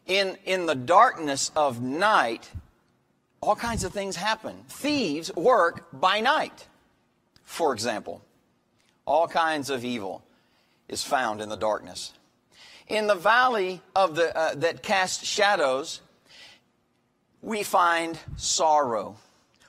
In, 0.08 0.38
in 0.46 0.66
the 0.66 0.76
darkness 0.76 1.52
of 1.56 1.82
night, 1.82 2.50
all 3.42 3.56
kinds 3.56 3.84
of 3.84 3.94
things 3.94 4.16
happen. 4.16 4.64
Thieves 4.68 5.34
work 5.36 5.88
by 5.94 6.20
night, 6.20 6.68
for 7.44 7.74
example. 7.74 8.22
All 9.06 9.28
kinds 9.28 9.70
of 9.70 9.84
evil 9.86 10.24
is 10.88 11.04
found 11.04 11.42
in 11.42 11.50
the 11.50 11.56
darkness. 11.56 12.14
In 12.88 13.08
the 13.08 13.16
valley 13.16 13.82
of 13.96 14.16
the, 14.16 14.36
uh, 14.36 14.56
that 14.56 14.84
casts 14.84 15.26
shadows, 15.26 16.02
we 17.42 17.64
find 17.64 18.18
sorrow. 18.36 19.16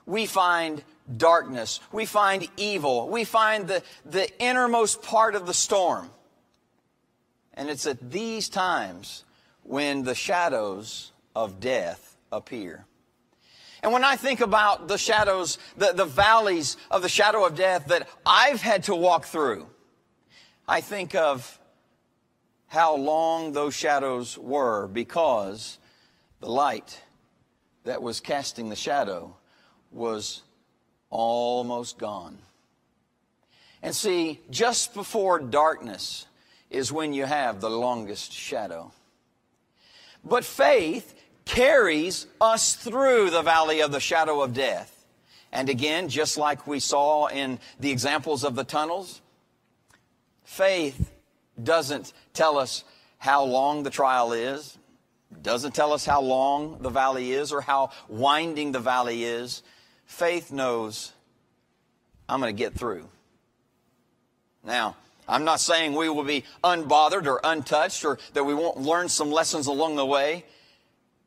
we 0.05 0.25
find 0.25 0.83
darkness, 1.17 1.79
we 1.91 2.05
find 2.05 2.47
evil, 2.57 3.09
we 3.09 3.23
find 3.23 3.67
the, 3.67 3.83
the 4.05 4.27
innermost 4.41 5.01
part 5.01 5.35
of 5.35 5.45
the 5.45 5.53
storm. 5.53 6.09
And 7.53 7.69
it's 7.69 7.85
at 7.85 8.11
these 8.11 8.49
times 8.49 9.23
when 9.63 10.03
the 10.03 10.15
shadows 10.15 11.11
of 11.35 11.59
death 11.59 12.17
appear. 12.31 12.85
And 13.83 13.91
when 13.91 14.03
I 14.03 14.15
think 14.15 14.41
about 14.41 14.87
the 14.87 14.97
shadows, 14.97 15.57
the, 15.75 15.91
the 15.93 16.05
valleys 16.05 16.77
of 16.91 17.01
the 17.01 17.09
shadow 17.09 17.45
of 17.45 17.55
death 17.55 17.87
that 17.87 18.07
I've 18.25 18.61
had 18.61 18.83
to 18.83 18.95
walk 18.95 19.25
through, 19.25 19.67
I 20.67 20.81
think 20.81 21.15
of 21.15 21.59
how 22.67 22.95
long 22.95 23.53
those 23.53 23.73
shadows 23.73 24.37
were 24.37 24.87
because 24.87 25.79
the 26.39 26.49
light 26.49 27.01
that 27.83 28.01
was 28.01 28.19
casting 28.19 28.69
the 28.69 28.75
shadow 28.75 29.35
was 29.91 30.43
almost 31.09 31.97
gone. 31.97 32.37
And 33.81 33.95
see, 33.95 34.39
just 34.49 34.93
before 34.93 35.39
darkness 35.39 36.27
is 36.69 36.91
when 36.91 37.13
you 37.13 37.25
have 37.25 37.59
the 37.59 37.69
longest 37.69 38.31
shadow. 38.31 38.91
But 40.23 40.45
faith 40.45 41.15
carries 41.45 42.27
us 42.39 42.75
through 42.75 43.29
the 43.29 43.41
valley 43.41 43.81
of 43.81 43.91
the 43.91 43.99
shadow 43.99 44.41
of 44.41 44.53
death. 44.53 45.05
And 45.51 45.69
again, 45.69 46.07
just 46.07 46.37
like 46.37 46.65
we 46.65 46.79
saw 46.79 47.27
in 47.27 47.59
the 47.79 47.91
examples 47.91 48.43
of 48.43 48.55
the 48.55 48.63
tunnels, 48.63 49.21
faith 50.43 51.11
doesn't 51.61 52.13
tell 52.33 52.57
us 52.57 52.83
how 53.17 53.43
long 53.43 53.83
the 53.83 53.89
trial 53.89 54.33
is, 54.33 54.77
doesn't 55.41 55.73
tell 55.73 55.93
us 55.93 56.05
how 56.05 56.21
long 56.21 56.77
the 56.81 56.89
valley 56.89 57.31
is 57.31 57.51
or 57.51 57.61
how 57.61 57.91
winding 58.07 58.71
the 58.71 58.79
valley 58.79 59.23
is. 59.23 59.63
Faith 60.05 60.51
knows 60.51 61.13
I'm 62.27 62.39
going 62.39 62.55
to 62.55 62.57
get 62.57 62.73
through. 62.73 63.07
Now, 64.63 64.95
I'm 65.27 65.43
not 65.43 65.59
saying 65.59 65.93
we 65.93 66.09
will 66.09 66.23
be 66.23 66.43
unbothered 66.63 67.25
or 67.25 67.39
untouched 67.43 68.03
or 68.05 68.19
that 68.33 68.43
we 68.43 68.53
won't 68.53 68.77
learn 68.77 69.09
some 69.09 69.31
lessons 69.31 69.67
along 69.67 69.95
the 69.95 70.05
way. 70.05 70.45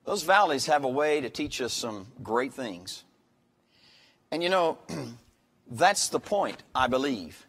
Those 0.05 0.23
valleys 0.23 0.67
have 0.67 0.85
a 0.85 0.89
way 0.89 1.21
to 1.21 1.31
teach 1.31 1.61
us 1.61 1.73
some 1.73 2.07
great 2.23 2.53
things. 2.53 3.05
And 4.31 4.43
you 4.43 4.49
know, 4.49 4.79
that's 5.71 6.09
the 6.09 6.21
point, 6.21 6.63
I 6.75 6.87
believe. 6.87 7.47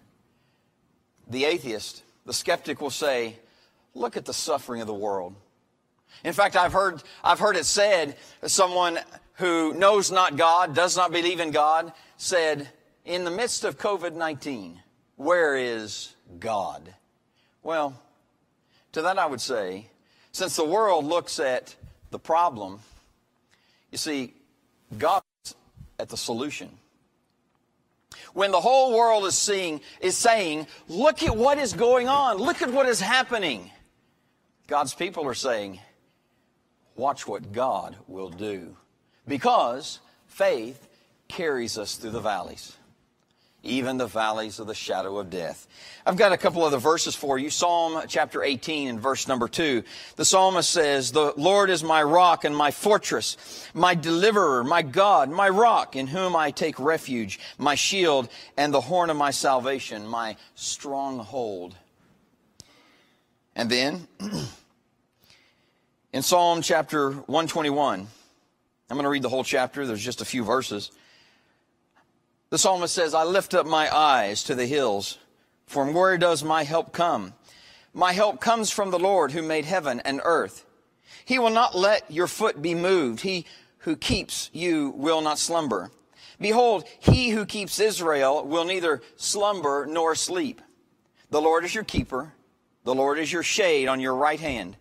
The 1.28 1.46
atheist, 1.46 2.04
the 2.26 2.34
skeptic 2.34 2.82
will 2.82 2.92
say, 2.92 3.38
look 3.94 4.16
at 4.16 4.26
the 4.26 4.34
suffering 4.34 4.82
of 4.82 4.88
the 4.88 4.94
world. 4.94 5.36
In 6.24 6.34
fact, 6.34 6.56
I've 6.56 6.74
heard, 6.74 7.04
I've 7.24 7.40
heard 7.40 7.58
it 7.58 7.66
said, 7.66 8.16
someone 8.46 9.00
who 9.34 9.74
knows 9.74 10.12
not 10.12 10.38
God, 10.38 10.74
does 10.74 10.96
not 10.96 11.12
believe 11.12 11.40
in 11.40 11.52
God, 11.52 11.92
said, 12.18 12.70
in 13.04 13.26
the 13.26 13.32
midst 13.32 13.66
of 13.66 13.78
COVID-19, 13.78 14.78
where 15.18 15.58
is 15.58 16.16
God? 16.40 16.94
Well, 17.64 18.00
to 18.94 19.02
that 19.02 19.20
I 19.20 19.26
would 19.26 19.42
say, 19.42 19.88
since 20.32 20.56
the 20.56 20.66
world 20.66 21.06
looks 21.06 21.40
at 21.40 21.76
the 22.16 22.20
problem, 22.20 22.80
you 23.92 23.98
see, 23.98 24.34
God 24.98 25.22
is 25.44 25.54
at 26.00 26.08
the 26.08 26.16
solution. 26.16 26.70
When 28.34 28.52
the 28.52 28.62
whole 28.62 28.96
world 28.98 29.26
is 29.26 29.38
seeing, 29.38 29.82
is 30.00 30.16
saying, 30.16 30.68
look 30.88 31.24
at 31.24 31.36
what 31.36 31.58
is 31.58 31.74
going 31.74 32.08
on, 32.08 32.38
look 32.38 32.62
at 32.62 32.72
what 32.72 32.86
is 32.86 33.02
happening. 33.02 33.70
God's 34.68 34.94
people 34.94 35.28
are 35.28 35.34
saying, 35.34 35.82
watch 36.96 37.28
what 37.28 37.52
God 37.52 37.98
will 38.08 38.30
do. 38.30 38.78
Because 39.28 40.00
faith 40.28 40.88
carries 41.28 41.78
us 41.78 41.96
through 41.96 42.12
the 42.12 42.22
valleys 42.22 42.78
even 43.66 43.98
the 43.98 44.08
valleys 44.08 44.60
of 44.60 44.68
the 44.68 44.76
shadow 44.76 45.18
of 45.18 45.30
death. 45.30 45.68
I've 46.06 46.18
got 46.18 46.32
a 46.32 46.38
couple 46.38 46.64
other 46.64 46.78
verses 46.78 47.16
for 47.16 47.40
you. 47.40 47.50
Psalm 47.50 48.04
chapter 48.08 48.44
18 48.44 48.90
and 48.90 49.00
verse 49.00 49.28
number 49.28 49.48
2. 49.48 49.84
The 50.16 50.26
psalmist 50.26 50.70
says, 50.70 51.12
The 51.12 51.34
Lord 51.36 51.70
is 51.70 51.84
my 51.84 52.04
rock 52.04 52.44
and 52.44 52.56
my 52.56 52.72
fortress, 52.72 53.38
my 53.74 53.96
deliverer, 53.96 54.64
my 54.64 54.84
God, 54.84 55.30
my 55.30 55.50
rock, 55.50 55.96
in 55.96 56.08
whom 56.08 56.36
I 56.36 56.52
take 56.52 56.80
refuge, 56.80 57.40
my 57.58 57.76
shield 57.76 58.30
and 58.56 58.74
the 58.74 58.82
horn 58.82 59.10
of 59.10 59.18
my 59.18 59.32
salvation, 59.32 60.08
my 60.08 60.38
stronghold. 60.54 61.76
And 63.56 63.70
then, 63.70 64.08
in 66.14 66.22
Psalm 66.22 66.62
chapter 66.62 67.12
121, 67.12 68.08
I'm 68.90 68.96
going 68.96 69.04
to 69.06 69.10
read 69.10 69.24
the 69.24 69.30
whole 69.30 69.44
chapter. 69.44 69.88
There's 69.88 70.04
just 70.04 70.22
a 70.22 70.26
few 70.26 70.44
verses. 70.44 70.92
The 72.50 72.58
psalmist 72.58 72.94
says, 72.94 73.14
I 73.14 73.24
lift 73.24 73.54
up 73.54 73.66
my 73.66 73.94
eyes 73.94 74.44
to 74.44 74.56
the 74.56 74.68
hills. 74.68 75.18
From 75.66 75.94
where 75.94 76.18
does 76.18 76.44
my 76.44 76.64
help 76.64 76.94
come? 76.94 77.34
My 77.94 78.14
help 78.14 78.40
comes 78.40 78.70
from 78.70 78.92
the 78.92 79.00
Lord 79.00 79.32
who 79.32 79.42
made 79.42 79.66
heaven 79.66 80.00
and 80.02 80.22
earth. 80.24 80.66
He 81.24 81.40
will 81.40 81.50
not 81.50 81.76
let 81.76 82.10
your 82.12 82.28
foot 82.28 82.62
be 82.62 82.76
moved. 82.76 83.22
He 83.22 83.46
who 83.80 83.96
keeps 83.96 84.50
you 84.54 84.94
will 84.96 85.22
not 85.22 85.40
slumber. 85.40 85.92
Behold, 86.40 86.84
he 87.00 87.30
who 87.30 87.46
keeps 87.46 87.80
Israel 87.80 88.46
will 88.46 88.66
neither 88.66 89.02
slumber 89.16 89.86
nor 89.86 90.16
sleep. 90.16 90.62
The 91.32 91.42
Lord 91.42 91.66
is 91.66 91.74
your 91.74 91.84
keeper. 91.84 92.34
The 92.84 92.94
Lord 92.96 93.18
is 93.18 93.32
your 93.32 93.44
shade 93.44 93.88
on 93.88 94.00
your 94.00 94.16
right 94.16 94.40
hand. 94.40 94.76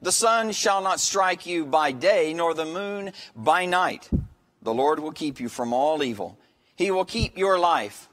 The 0.00 0.12
sun 0.12 0.52
shall 0.52 0.80
not 0.80 1.00
strike 1.00 1.46
you 1.46 1.66
by 1.66 1.90
day, 1.90 2.32
nor 2.32 2.54
the 2.54 2.64
moon 2.64 3.12
by 3.34 3.66
night. 3.66 4.08
The 4.62 4.74
Lord 4.74 5.00
will 5.00 5.10
keep 5.10 5.40
you 5.40 5.48
from 5.48 5.72
all 5.72 6.04
evil. 6.04 6.38
He 6.78 6.92
will 6.92 7.04
keep 7.04 7.36
your 7.36 7.58
life. 7.58 8.08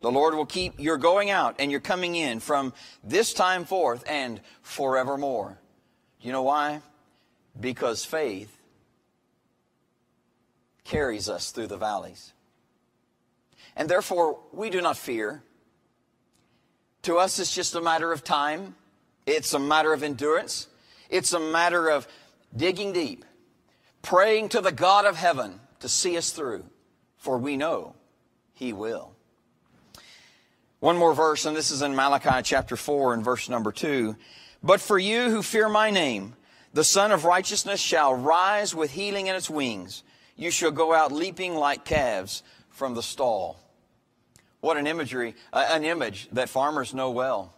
The 0.00 0.10
Lord 0.10 0.34
will 0.34 0.46
keep 0.46 0.80
your 0.80 0.96
going 0.96 1.28
out 1.28 1.56
and 1.58 1.70
your 1.70 1.80
coming 1.80 2.16
in 2.16 2.40
from 2.40 2.72
this 3.04 3.34
time 3.34 3.66
forth 3.66 4.04
and 4.08 4.40
forevermore. 4.62 5.58
You 6.22 6.32
know 6.32 6.42
why? 6.42 6.80
Because 7.60 8.06
faith 8.06 8.58
carries 10.82 11.28
us 11.28 11.50
through 11.50 11.66
the 11.66 11.76
valleys. 11.76 12.32
And 13.76 13.86
therefore, 13.86 14.38
we 14.50 14.70
do 14.70 14.80
not 14.80 14.96
fear. 14.96 15.42
To 17.02 17.18
us, 17.18 17.38
it's 17.38 17.54
just 17.54 17.74
a 17.74 17.82
matter 17.82 18.12
of 18.12 18.24
time. 18.24 18.76
It's 19.26 19.52
a 19.52 19.58
matter 19.58 19.92
of 19.92 20.02
endurance. 20.02 20.68
It's 21.10 21.34
a 21.34 21.40
matter 21.40 21.90
of 21.90 22.08
digging 22.56 22.94
deep, 22.94 23.26
praying 24.00 24.48
to 24.50 24.62
the 24.62 24.72
God 24.72 25.04
of 25.04 25.16
heaven 25.16 25.60
to 25.80 25.88
see 25.90 26.16
us 26.16 26.30
through. 26.30 26.64
For 27.18 27.36
we 27.36 27.58
know 27.58 27.95
he 28.56 28.72
will. 28.72 29.12
One 30.80 30.98
more 30.98 31.14
verse, 31.14 31.46
and 31.46 31.56
this 31.56 31.70
is 31.70 31.82
in 31.82 31.94
Malachi 31.94 32.42
chapter 32.42 32.76
4 32.76 33.14
and 33.14 33.24
verse 33.24 33.48
number 33.48 33.70
2. 33.70 34.16
But 34.62 34.80
for 34.80 34.98
you 34.98 35.30
who 35.30 35.42
fear 35.42 35.68
my 35.68 35.90
name, 35.90 36.34
the 36.72 36.84
Sun 36.84 37.12
of 37.12 37.24
Righteousness 37.24 37.80
shall 37.80 38.14
rise 38.14 38.74
with 38.74 38.90
healing 38.90 39.28
in 39.28 39.36
its 39.36 39.48
wings. 39.48 40.02
You 40.36 40.50
shall 40.50 40.70
go 40.70 40.92
out 40.92 41.12
leaping 41.12 41.54
like 41.54 41.84
calves 41.84 42.42
from 42.70 42.94
the 42.94 43.02
stall. 43.02 43.58
What 44.60 44.76
an 44.76 44.86
imagery, 44.86 45.34
uh, 45.52 45.68
an 45.70 45.84
image 45.84 46.28
that 46.32 46.48
farmers 46.48 46.92
know 46.92 47.10
well. 47.10 47.54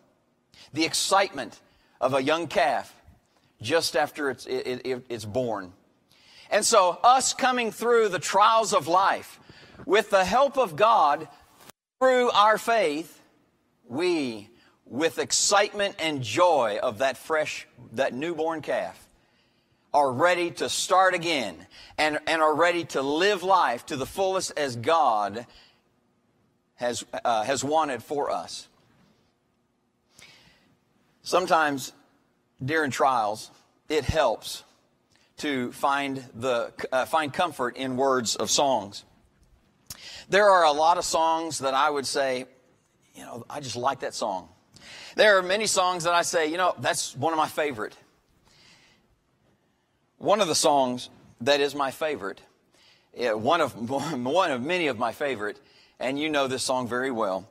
The 0.72 0.84
excitement 0.84 1.58
of 2.00 2.14
a 2.14 2.22
young 2.22 2.46
calf 2.46 2.94
just 3.60 3.96
after 3.96 4.30
it's, 4.30 4.46
it, 4.46 4.82
it, 4.84 5.04
it's 5.08 5.24
born. 5.24 5.72
And 6.50 6.64
so, 6.64 6.98
us 7.02 7.34
coming 7.34 7.72
through 7.72 8.08
the 8.08 8.18
trials 8.18 8.72
of 8.72 8.88
life, 8.88 9.38
with 9.86 10.10
the 10.10 10.24
help 10.24 10.58
of 10.58 10.76
God, 10.76 11.28
through 11.98 12.30
our 12.30 12.58
faith, 12.58 13.20
we, 13.88 14.48
with 14.84 15.18
excitement 15.18 15.96
and 15.98 16.22
joy 16.22 16.78
of 16.82 16.98
that 16.98 17.16
fresh, 17.16 17.66
that 17.92 18.14
newborn 18.14 18.62
calf, 18.62 19.08
are 19.92 20.12
ready 20.12 20.50
to 20.50 20.68
start 20.68 21.14
again 21.14 21.56
and, 21.96 22.18
and 22.26 22.42
are 22.42 22.54
ready 22.54 22.84
to 22.84 23.02
live 23.02 23.42
life 23.42 23.86
to 23.86 23.96
the 23.96 24.06
fullest 24.06 24.56
as 24.56 24.76
God 24.76 25.46
has, 26.76 27.04
uh, 27.24 27.42
has 27.42 27.64
wanted 27.64 28.02
for 28.02 28.30
us. 28.30 28.68
Sometimes 31.22 31.92
during 32.64 32.90
trials, 32.90 33.50
it 33.88 34.04
helps 34.04 34.62
to 35.38 35.72
find, 35.72 36.22
the, 36.34 36.72
uh, 36.92 37.04
find 37.04 37.32
comfort 37.32 37.76
in 37.76 37.96
words 37.96 38.36
of 38.36 38.50
songs. 38.50 39.04
There 40.28 40.50
are 40.50 40.64
a 40.64 40.72
lot 40.72 40.98
of 40.98 41.04
songs 41.04 41.60
that 41.60 41.72
I 41.72 41.88
would 41.88 42.06
say, 42.06 42.44
you 43.14 43.22
know, 43.22 43.46
I 43.48 43.60
just 43.60 43.76
like 43.76 44.00
that 44.00 44.12
song. 44.12 44.50
There 45.16 45.38
are 45.38 45.42
many 45.42 45.66
songs 45.66 46.04
that 46.04 46.12
I 46.12 46.22
say, 46.22 46.50
you 46.50 46.58
know, 46.58 46.74
that's 46.78 47.16
one 47.16 47.32
of 47.32 47.38
my 47.38 47.48
favorite. 47.48 47.96
One 50.18 50.40
of 50.40 50.48
the 50.48 50.54
songs 50.54 51.08
that 51.40 51.60
is 51.60 51.74
my 51.74 51.90
favorite, 51.90 52.42
one 53.14 53.62
of, 53.62 53.90
one 54.24 54.50
of 54.50 54.62
many 54.62 54.88
of 54.88 54.98
my 54.98 55.12
favorite, 55.12 55.58
and 55.98 56.20
you 56.20 56.28
know 56.28 56.46
this 56.46 56.62
song 56.62 56.86
very 56.86 57.10
well, 57.10 57.48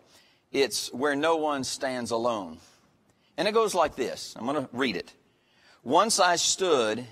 it's 0.51 0.93
Where 0.93 1.15
No 1.15 1.38
One 1.38 1.63
Stands 1.63 2.12
Alone. 2.12 2.60
And 3.38 3.48
it 3.48 3.53
goes 3.53 3.74
like 3.74 3.96
this. 3.96 4.36
I'm 4.38 4.46
going 4.46 4.63
to 4.63 4.69
read 4.72 4.96
it. 4.96 5.13
Once 5.84 6.19
I 6.19 6.36
stood 6.36 7.05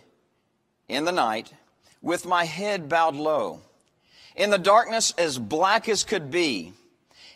in 0.87 1.05
the 1.05 1.11
night 1.11 1.51
with 2.01 2.25
my 2.25 2.45
head 2.45 2.87
bowed 2.87 3.15
low 3.15 3.61
in 4.35 4.49
the 4.49 4.57
darkness 4.57 5.13
as 5.17 5.37
black 5.37 5.87
as 5.89 6.03
could 6.03 6.29
be. 6.29 6.73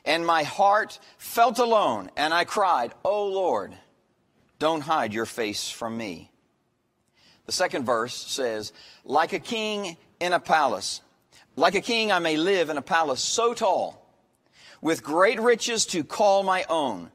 And 0.06 0.26
my 0.26 0.44
heart 0.44 1.00
felt 1.18 1.60
alone, 1.60 2.10
and 2.16 2.34
I 2.34 2.46
cried, 2.46 2.94
O 3.04 3.28
Lord, 3.28 3.74
don't 4.58 4.82
hide 4.82 5.14
your 5.14 5.26
face 5.26 5.70
from 5.70 5.98
me. 5.98 6.32
The 7.46 7.52
second 7.52 7.86
verse 7.86 8.16
says, 8.16 8.74
Like 9.04 9.34
a 9.34 9.40
king 9.40 9.98
in 10.20 10.34
a 10.34 10.40
palace, 10.40 11.02
like 11.56 11.76
a 11.76 11.82
king 11.82 12.12
I 12.12 12.20
may 12.20 12.38
live 12.38 12.70
in 12.70 12.78
a 12.78 12.82
palace 12.82 13.22
so 13.22 13.54
tall, 13.54 14.06
with 14.82 15.04
great 15.04 15.40
riches 15.40 15.86
to 15.88 16.04
call 16.04 16.44
my 16.44 16.66
own. 16.70 17.12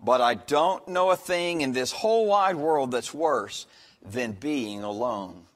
But 0.00 0.20
I 0.20 0.34
don't 0.34 0.86
know 0.88 1.10
a 1.10 1.16
thing 1.16 1.60
in 1.60 1.72
this 1.72 1.92
whole 1.92 2.26
wide 2.26 2.56
world 2.56 2.90
that's 2.90 3.14
worse 3.14 3.66
than 4.04 4.32
being 4.32 4.82
alone. 4.82 5.46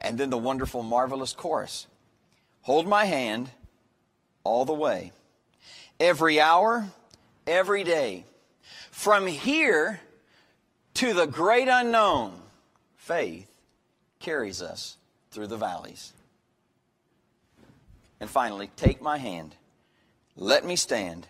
And 0.00 0.18
then 0.18 0.30
the 0.30 0.38
wonderful, 0.38 0.82
marvelous 0.82 1.32
chorus 1.32 1.86
Hold 2.66 2.88
my 2.88 3.04
hand 3.04 3.48
all 4.42 4.64
the 4.64 4.72
way, 4.72 5.12
every 6.00 6.40
hour, 6.40 6.88
every 7.46 7.84
day. 7.84 8.24
From 8.90 9.28
here 9.28 10.00
to 10.94 11.14
the 11.14 11.26
great 11.26 11.68
unknown, 11.68 12.32
faith 12.96 13.48
carries 14.18 14.60
us 14.62 14.96
through 15.30 15.46
the 15.46 15.56
valleys. 15.56 16.12
And 18.18 18.28
finally, 18.28 18.68
take 18.74 19.00
my 19.00 19.18
hand. 19.18 19.54
Let 20.34 20.64
me 20.64 20.74
stand 20.74 21.28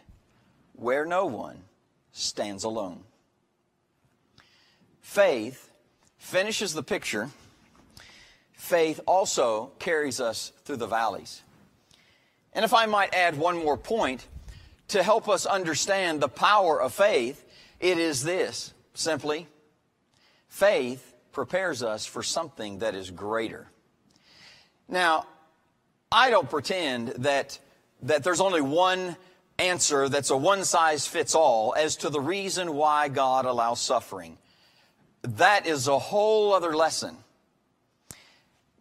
where 0.73 1.05
no 1.05 1.27
one 1.27 1.65
stands 2.13 2.65
alone. 2.65 3.01
Faith 5.03 5.71
finishes 6.17 6.73
the 6.73 6.83
picture. 6.83 7.29
Faith 8.57 9.01
also 9.07 9.71
carries 9.79 10.21
us 10.21 10.51
through 10.65 10.79
the 10.79 10.87
valleys. 10.87 11.43
And 12.53 12.65
if 12.65 12.73
I 12.73 12.87
might 12.87 13.15
add 13.15 13.39
one 13.39 13.57
more 13.63 13.77
point 13.77 14.27
to 14.89 15.03
help 15.03 15.29
us 15.29 15.45
understand 15.45 16.21
the 16.21 16.29
power 16.29 16.81
of 16.81 16.95
faith, 16.95 17.45
it 17.79 17.99
is 17.99 18.25
this 18.25 18.73
simply 18.95 19.47
faith 20.49 21.15
prepares 21.33 21.83
us 21.83 22.07
for 22.07 22.23
something 22.23 22.79
that 22.79 22.95
is 22.95 23.11
greater. 23.11 23.69
Now, 24.89 25.27
I 26.11 26.31
don't 26.31 26.49
pretend 26.49 27.09
that, 27.09 27.59
that 28.03 28.25
there's 28.25 28.41
only 28.41 28.63
one 28.63 29.17
answer 29.59 30.09
that's 30.09 30.31
a 30.31 30.37
one 30.37 30.65
size 30.65 31.07
fits 31.07 31.35
all 31.35 31.75
as 31.77 31.97
to 31.97 32.09
the 32.09 32.21
reason 32.21 32.75
why 32.75 33.09
God 33.09 33.45
allows 33.45 33.81
suffering. 33.81 34.39
That 35.23 35.67
is 35.67 35.89
a 35.89 35.99
whole 35.99 36.55
other 36.55 36.75
lesson. 36.75 37.19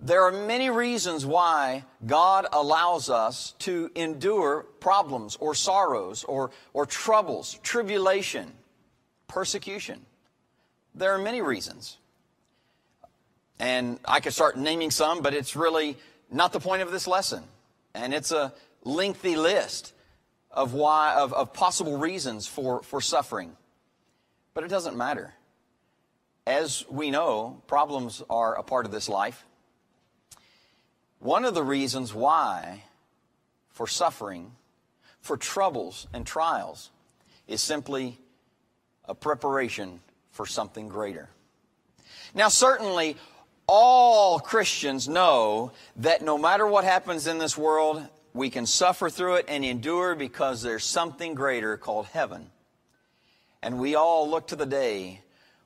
There 0.06 0.22
are 0.22 0.32
many 0.32 0.70
reasons 0.70 1.26
why 1.26 1.84
God 2.06 2.46
allows 2.54 3.10
us 3.10 3.56
to 3.60 3.90
endure 3.96 4.62
problems 4.80 5.36
or 5.38 5.56
sorrows 5.56 6.24
or, 6.24 6.52
or 6.74 6.86
troubles, 6.86 7.60
tribulation, 7.64 8.52
persecution. 9.28 10.06
There 10.94 11.12
are 11.16 11.18
many 11.18 11.42
reasons. 11.42 11.98
And 13.58 13.98
I 14.06 14.20
could 14.20 14.34
start 14.34 14.60
naming 14.60 14.92
some, 14.92 15.24
but 15.24 15.34
it's 15.34 15.56
really 15.56 15.98
not 16.30 16.54
the 16.54 16.60
point 16.60 16.84
of 16.84 16.92
this 16.92 17.08
lesson. 17.08 17.42
And 17.96 18.14
it's 18.14 18.32
a 18.32 18.54
lengthy 18.84 19.36
list 19.36 19.92
of 20.52 20.76
why 20.76 21.16
of, 21.16 21.34
of 21.34 21.52
possible 21.52 21.98
reasons 21.98 22.46
for, 22.46 22.84
for 22.84 23.02
suffering. 23.02 23.58
But 24.54 24.66
it 24.66 24.68
doesn't 24.68 24.96
matter. 24.96 25.34
As 26.46 26.86
we 26.92 27.10
know, 27.10 27.64
problems 27.66 28.22
are 28.30 28.54
a 28.54 28.62
part 28.62 28.86
of 28.86 28.92
this 28.92 29.10
life. 29.10 29.44
One 31.26 31.44
of 31.44 31.56
the 31.56 31.64
reasons 31.64 32.14
why 32.14 32.84
for 33.72 33.88
suffering, 33.88 34.52
for 35.22 35.38
troubles 35.38 36.06
and 36.14 36.24
trials, 36.24 36.92
is 37.48 37.64
simply 37.64 38.20
a 39.06 39.16
preparation 39.16 40.02
for 40.30 40.46
something 40.46 40.88
greater. 40.88 41.30
Now, 42.36 42.50
certainly, 42.50 43.18
all 43.66 44.40
Christians 44.40 45.10
know 45.10 45.72
that 45.96 46.22
no 46.22 46.38
matter 46.38 46.68
what 46.68 46.84
happens 46.84 47.26
in 47.26 47.40
this 47.40 47.58
world, 47.58 48.08
we 48.36 48.52
can 48.52 48.68
suffer 48.68 49.10
through 49.10 49.38
it 49.38 49.46
and 49.48 49.66
endure 49.66 50.14
because 50.14 50.62
there's 50.62 50.86
something 50.86 51.34
greater 51.34 51.76
called 51.76 52.06
heaven. 52.06 52.52
And 53.64 53.80
we 53.80 53.96
all 53.96 54.30
look 54.30 54.50
to 54.50 54.56
the 54.56 54.68
day 54.68 55.22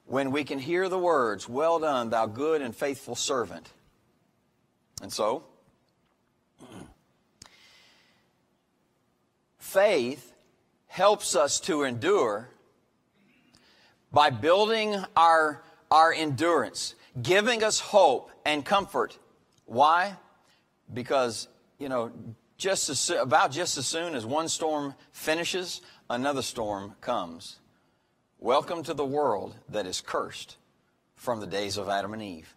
when 0.05 0.31
we 0.31 0.45
can 0.45 0.59
hear 0.59 0.87
the 0.87 0.97
words, 0.97 1.49
Well 1.49 1.79
done, 1.79 2.11
thou 2.11 2.27
good 2.27 2.61
and 2.61 2.73
faithful 2.73 3.15
servant. 3.15 3.67
And 5.01 5.11
so, 5.11 5.43
faith 9.69 10.33
helps 10.87 11.35
us 11.35 11.59
to 11.59 11.83
endure 11.83 12.49
by 14.11 14.31
building 14.31 14.95
our, 15.15 15.61
our 15.91 16.11
endurance 16.11 16.95
giving 17.21 17.63
us 17.63 17.79
hope 17.79 18.31
and 18.45 18.65
comfort. 18.65 19.17
Why? 19.65 20.15
Because, 20.91 21.47
you 21.77 21.87
know, 21.87 22.11
just 22.57 22.89
as, 22.89 23.11
about 23.11 23.51
just 23.51 23.77
as 23.77 23.85
soon 23.85 24.15
as 24.15 24.25
one 24.25 24.47
storm 24.47 24.95
finishes, 25.11 25.81
another 26.09 26.41
storm 26.41 26.95
comes. 26.99 27.59
Welcome 28.39 28.81
to 28.83 28.95
the 28.95 29.05
world 29.05 29.55
that 29.69 29.85
is 29.85 30.01
cursed 30.01 30.57
from 31.15 31.41
the 31.41 31.47
days 31.47 31.77
of 31.77 31.89
Adam 31.89 32.13
and 32.13 32.23
Eve. 32.23 32.55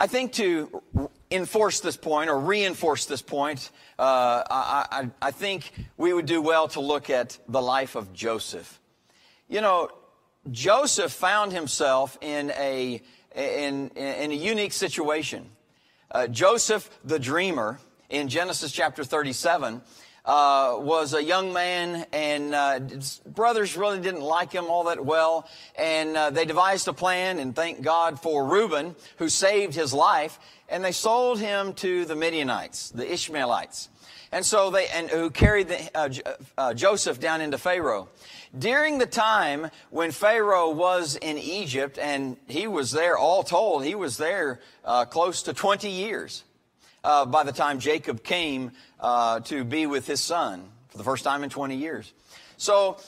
I 0.00 0.06
think 0.06 0.32
to 0.34 0.82
enforce 1.28 1.80
this 1.80 1.96
point 1.96 2.30
or 2.30 2.38
reinforce 2.38 3.06
this 3.06 3.20
point, 3.20 3.70
uh, 3.98 4.44
I, 4.48 4.86
I, 4.90 5.10
I 5.20 5.30
think 5.32 5.72
we 5.96 6.12
would 6.12 6.26
do 6.26 6.40
well 6.40 6.68
to 6.68 6.80
look 6.80 7.10
at 7.10 7.36
the 7.48 7.60
life 7.60 7.96
of 7.96 8.12
Joseph. 8.12 8.78
You 9.48 9.60
know, 9.60 9.90
Joseph 10.52 11.10
found 11.10 11.52
himself 11.52 12.16
in 12.20 12.52
a, 12.52 13.02
in, 13.34 13.88
in 13.88 14.30
a 14.30 14.34
unique 14.34 14.72
situation. 14.72 15.50
Uh, 16.12 16.28
Joseph 16.28 16.88
the 17.04 17.18
dreamer 17.18 17.80
in 18.08 18.28
Genesis 18.28 18.70
chapter 18.70 19.02
37 19.02 19.82
uh, 20.28 20.76
was 20.78 21.14
a 21.14 21.24
young 21.24 21.54
man, 21.54 22.06
and 22.12 22.54
uh, 22.54 22.80
brothers 23.26 23.78
really 23.78 23.98
didn't 23.98 24.20
like 24.20 24.52
him 24.52 24.66
all 24.66 24.84
that 24.84 25.02
well. 25.04 25.48
And 25.74 26.14
uh, 26.16 26.28
they 26.28 26.44
devised 26.44 26.86
a 26.86 26.92
plan, 26.92 27.38
and 27.38 27.56
thank 27.56 27.80
God 27.80 28.20
for 28.20 28.44
Reuben, 28.46 28.94
who 29.16 29.30
saved 29.30 29.74
his 29.74 29.94
life. 29.94 30.38
And 30.68 30.84
they 30.84 30.92
sold 30.92 31.40
him 31.40 31.72
to 31.74 32.04
the 32.04 32.14
Midianites, 32.14 32.90
the 32.90 33.10
Ishmaelites. 33.10 33.88
And 34.30 34.44
so 34.44 34.70
they, 34.70 34.88
and 34.88 35.08
who 35.08 35.30
carried 35.30 35.68
the, 35.68 35.90
uh, 35.94 36.10
uh, 36.58 36.74
Joseph 36.74 37.18
down 37.18 37.40
into 37.40 37.56
Pharaoh. 37.56 38.10
During 38.56 38.98
the 38.98 39.06
time 39.06 39.70
when 39.88 40.10
Pharaoh 40.10 40.70
was 40.70 41.16
in 41.16 41.38
Egypt, 41.38 41.98
and 41.98 42.36
he 42.46 42.66
was 42.66 42.90
there, 42.90 43.16
all 43.16 43.42
told, 43.42 43.82
he 43.84 43.94
was 43.94 44.18
there 44.18 44.60
uh, 44.84 45.06
close 45.06 45.42
to 45.44 45.54
20 45.54 45.88
years 45.88 46.44
uh, 47.04 47.24
by 47.26 47.44
the 47.44 47.52
time 47.52 47.78
Jacob 47.78 48.22
came 48.22 48.72
uh, 49.00 49.40
to 49.40 49.64
be 49.64 49.86
with 49.86 50.06
his 50.06 50.20
son 50.20 50.68
for 50.88 50.98
the 50.98 51.04
first 51.04 51.24
time 51.24 51.44
in 51.44 51.50
20 51.50 51.76
years. 51.76 52.12
So 52.56 52.98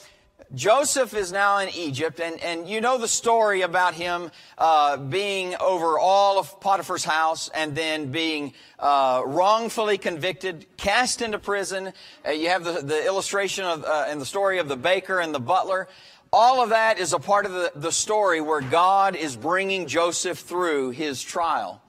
Joseph 0.55 1.15
is 1.15 1.31
now 1.31 1.59
in 1.59 1.69
Egypt, 1.71 2.19
and, 2.19 2.41
and 2.41 2.69
you 2.69 2.81
know 2.81 2.99
the 2.99 3.07
story 3.07 3.63
about 3.63 3.95
him 3.95 4.33
uh, 4.59 4.97
being 4.97 5.55
over 5.61 5.97
all 5.97 6.41
of 6.41 6.61
Potiphar's 6.61 7.05
house 7.05 7.49
and 7.55 7.75
then 7.77 8.11
being 8.11 8.53
uh, 8.81 9.23
wrongfully 9.25 9.97
convicted, 9.97 10.67
cast 10.77 11.23
into 11.23 11.39
prison. 11.39 11.93
Uh, 12.27 12.31
you 12.31 12.49
have 12.49 12.65
the, 12.65 12.83
the 12.83 13.07
illustration 13.07 13.65
of, 13.65 13.85
uh, 13.85 14.07
and 14.09 14.21
the 14.21 14.27
story 14.27 14.59
of 14.59 14.67
the 14.67 14.77
baker 14.77 15.21
and 15.21 15.33
the 15.33 15.41
butler. 15.41 15.87
All 16.33 16.61
of 16.61 16.71
that 16.71 16.99
is 16.99 17.13
a 17.13 17.21
part 17.21 17.47
of 17.47 17.53
the, 17.53 17.73
the 17.77 17.93
story 17.93 18.41
where 18.41 18.61
God 18.61 19.15
is 19.15 19.37
bringing 19.37 19.87
Joseph 19.87 20.39
through 20.39 20.91
his 20.91 21.23
trial. 21.23 21.81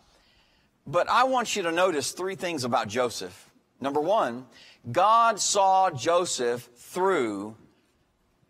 But 0.88 1.10
I 1.10 1.26
want 1.26 1.56
you 1.56 1.64
to 1.64 1.72
notice 1.72 2.12
three 2.12 2.36
things 2.36 2.64
about 2.64 2.88
Joseph. 2.88 3.50
Number 3.80 4.00
one, 4.00 4.46
God 4.92 5.40
saw 5.40 5.90
Joseph 5.92 6.70
through 6.76 7.56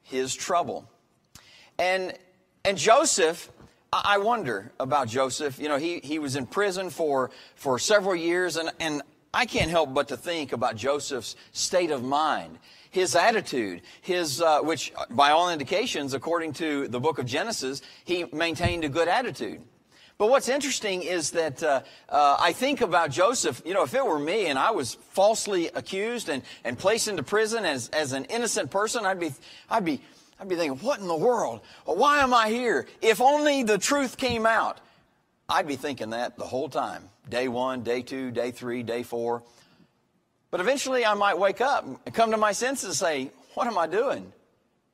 his 0.03 0.33
trouble. 0.33 0.89
And, 1.77 2.13
and 2.63 2.77
Joseph, 2.77 3.51
I 3.93 4.17
wonder 4.19 4.71
about 4.79 5.07
Joseph. 5.07 5.59
You 5.59 5.67
know, 5.67 5.77
he, 5.77 5.99
he 5.99 6.19
was 6.19 6.35
in 6.35 6.45
prison 6.45 6.89
for, 6.89 7.31
for 7.55 7.77
several 7.79 8.15
years, 8.15 8.55
and, 8.55 8.71
and 8.79 9.01
I 9.33 9.45
can't 9.45 9.69
help 9.69 9.93
but 9.93 10.09
to 10.09 10.17
think 10.17 10.53
about 10.53 10.75
Joseph's 10.75 11.35
state 11.51 11.91
of 11.91 12.03
mind, 12.03 12.59
his 12.89 13.15
attitude, 13.15 13.81
his, 14.01 14.41
uh, 14.41 14.59
which 14.61 14.93
by 15.09 15.31
all 15.31 15.49
indications, 15.49 16.13
according 16.13 16.53
to 16.53 16.87
the 16.87 16.99
book 16.99 17.19
of 17.19 17.25
Genesis, 17.25 17.81
he 18.05 18.25
maintained 18.31 18.83
a 18.83 18.89
good 18.89 19.07
attitude. 19.07 19.61
But 20.21 20.29
what's 20.29 20.49
interesting 20.49 21.01
is 21.01 21.31
that 21.31 21.63
uh, 21.63 21.81
uh, 22.07 22.37
I 22.39 22.53
think 22.53 22.81
about 22.81 23.09
Joseph, 23.09 23.59
you 23.65 23.73
know, 23.73 23.81
if 23.81 23.95
it 23.95 24.05
were 24.05 24.19
me 24.19 24.45
and 24.45 24.59
I 24.59 24.69
was 24.69 24.93
falsely 24.93 25.69
accused 25.69 26.29
and, 26.29 26.43
and 26.63 26.77
placed 26.77 27.07
into 27.07 27.23
prison 27.23 27.65
as, 27.65 27.89
as 27.89 28.13
an 28.13 28.25
innocent 28.25 28.69
person, 28.69 29.03
I'd 29.03 29.19
be, 29.19 29.33
I'd 29.67 29.83
be, 29.83 29.99
I'd 30.39 30.47
be 30.47 30.55
thinking, 30.55 30.77
what 30.85 30.99
in 30.99 31.07
the 31.07 31.15
world? 31.15 31.61
Why 31.85 32.21
am 32.21 32.35
I 32.35 32.49
here? 32.49 32.85
If 33.01 33.19
only 33.19 33.63
the 33.63 33.79
truth 33.79 34.15
came 34.15 34.45
out. 34.45 34.79
I'd 35.49 35.65
be 35.65 35.75
thinking 35.75 36.11
that 36.11 36.37
the 36.37 36.45
whole 36.45 36.69
time 36.69 37.09
day 37.27 37.47
one, 37.47 37.81
day 37.81 38.03
two, 38.03 38.29
day 38.29 38.51
three, 38.51 38.83
day 38.83 39.01
four. 39.01 39.41
But 40.51 40.59
eventually 40.59 41.03
I 41.03 41.15
might 41.15 41.39
wake 41.39 41.61
up 41.61 41.83
and 41.83 42.13
come 42.13 42.29
to 42.29 42.37
my 42.37 42.51
senses 42.51 42.85
and 42.89 42.95
say, 42.95 43.31
What 43.55 43.65
am 43.65 43.75
I 43.75 43.87
doing? 43.87 44.31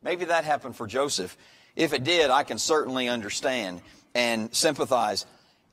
Maybe 0.01 0.23
that 0.23 0.45
happened 0.45 0.77
for 0.77 0.87
Joseph. 0.87 1.35
If 1.75 1.91
it 1.91 2.05
did, 2.05 2.29
I 2.29 2.43
can 2.43 2.57
certainly 2.57 3.09
understand 3.09 3.81
and 4.17 4.53
sympathize 4.53 5.27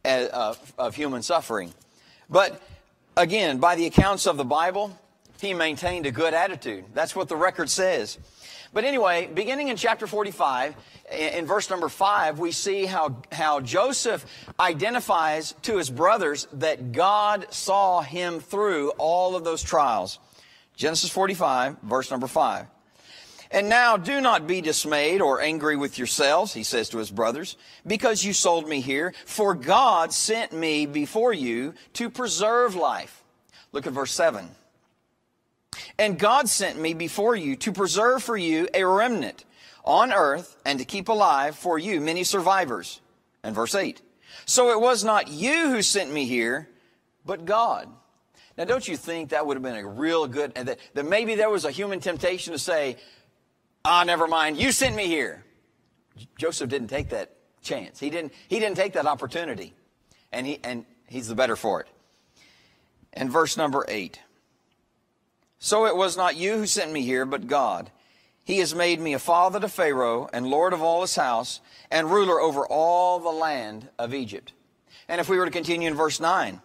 uh, 0.05 0.55
of 0.79 0.95
human 0.95 1.23
suffering. 1.23 1.73
But 2.29 2.63
again, 3.17 3.59
by 3.59 3.75
the 3.75 3.87
accounts 3.87 4.27
of 4.27 4.37
the 4.37 4.45
Bible, 4.45 4.97
he 5.41 5.55
maintained 5.55 6.05
a 6.05 6.11
good 6.11 6.35
attitude. 6.35 6.85
That's 6.93 7.17
what 7.17 7.29
the 7.29 7.37
record 7.37 7.71
says. 7.71 8.19
But 8.75 8.85
anyway, 8.85 9.31
beginning 9.33 9.69
in 9.69 9.77
chapter 9.77 10.07
45, 10.07 10.75
in 11.11 11.47
verse 11.47 11.71
number 11.71 11.89
5, 11.89 12.39
we 12.39 12.51
see 12.51 12.85
how, 12.85 13.23
how 13.33 13.61
Joseph 13.61 14.27
identifies 14.61 15.55
to 15.63 15.79
his 15.79 15.89
brothers 15.89 16.47
that 16.55 16.93
God 16.93 17.47
saw 17.51 18.03
him 18.03 18.41
through 18.41 18.91
all 18.99 19.37
of 19.37 19.45
those 19.45 19.63
trials. 19.63 20.19
Genesis 20.77 21.09
45, 21.09 21.79
verse 21.83 22.11
number 22.11 22.27
5. 22.27 22.67
And 23.55 23.69
now 23.69 23.97
do 23.97 24.21
not 24.21 24.49
be 24.49 24.61
dismayed 24.61 25.21
or 25.21 25.41
angry 25.41 25.77
with 25.77 25.97
yourselves, 25.97 26.53
he 26.53 26.65
says 26.65 26.89
to 26.89 26.99
his 26.99 27.13
brothers, 27.13 27.57
because 27.87 28.25
you 28.25 28.33
sold 28.33 28.69
me 28.69 28.81
here, 28.81 29.15
for 29.27 29.55
God 29.55 30.13
sent 30.13 30.53
me 30.53 30.87
before 30.87 31.33
you 31.33 31.75
to 31.93 32.11
preserve 32.11 32.75
life. 32.75 33.23
Look 33.71 33.87
at 33.87 33.93
verse 33.93 34.11
7. 34.11 34.49
And 36.01 36.19
God 36.19 36.49
sent 36.49 36.81
me 36.81 36.95
before 36.95 37.37
you 37.37 37.55
to 37.59 37.71
preserve 37.71 38.25
for 38.25 38.37
you 38.37 38.67
a 38.75 38.83
remnant 38.83 39.45
on 39.85 40.13
earth 40.13 40.57
and 40.67 40.81
to 40.81 40.85
keep 40.85 41.09
alive 41.09 41.55
for 41.55 41.79
you 41.79 42.01
many 42.01 42.25
survivors. 42.25 43.01
And 43.45 43.55
verse 43.55 43.77
8. 43.77 44.03
So 44.47 44.73
it 44.73 44.81
was 44.81 45.05
not 45.05 45.29
you 45.29 45.71
who 45.71 45.81
sent 45.81 46.13
me 46.13 46.27
here, 46.27 46.69
but 47.25 47.45
God. 47.45 47.89
Now, 48.57 48.65
don't 48.65 48.87
you 48.87 48.97
think 48.97 49.31
that 49.31 49.47
would 49.47 49.57
have 49.57 49.63
been 49.63 49.77
a 49.77 49.87
real 49.87 50.29
good, 50.29 50.55
that, 50.55 50.79
that 50.95 51.07
maybe 51.07 51.35
there 51.35 51.51
was 51.51 51.65
a 51.65 51.73
human 51.73 51.99
temptation 51.99 52.53
to 52.53 52.59
say, 52.59 52.97
ah, 53.85 54.05
never 54.05 54.27
mind, 54.27 54.57
you 54.57 54.73
sent 54.73 54.97
me 54.97 55.07
here. 55.07 55.45
Joseph 56.39 56.71
didn't 56.71 56.89
take 56.89 57.11
that 57.11 57.31
chance. 57.63 57.99
He 57.99 58.11
didn't, 58.11 58.33
he 58.49 58.59
didn't 58.59 58.77
take 58.77 58.93
that 58.95 59.07
opportunity. 59.07 59.75
And, 60.33 60.47
he, 60.47 60.61
and 60.63 60.85
he's 61.07 61.29
the 61.29 61.35
better 61.35 61.57
for 61.57 61.81
it. 61.81 61.89
And 63.13 63.31
verse 63.31 63.57
number 63.57 63.85
8. 63.89 64.21
So 65.59 65.87
it 65.87 65.97
was 65.97 66.17
not 66.17 66.37
you 66.37 66.59
who 66.59 66.67
sent 66.67 66.93
me 66.93 67.03
here, 67.03 67.25
but 67.25 67.47
God. 67.47 67.91
He 68.45 68.59
has 68.59 68.75
made 68.75 69.01
me 69.01 69.15
a 69.15 69.19
father 69.19 69.59
to 69.61 69.69
Pharaoh 69.69 70.29
and 70.33 70.47
lord 70.47 70.75
of 70.75 70.83
all 70.83 71.01
his 71.01 71.17
house 71.17 71.61
and 71.91 72.11
ruler 72.11 72.41
over 72.41 72.67
all 72.67 73.19
the 73.19 73.31
land 73.31 73.89
of 73.99 74.13
Egypt. 74.13 74.53
And 75.09 75.21
if 75.21 75.29
we 75.29 75.39
were 75.39 75.47
to 75.47 75.51
continue 75.51 75.89
in 75.89 75.95
verse 75.95 76.21
9, 76.21 76.61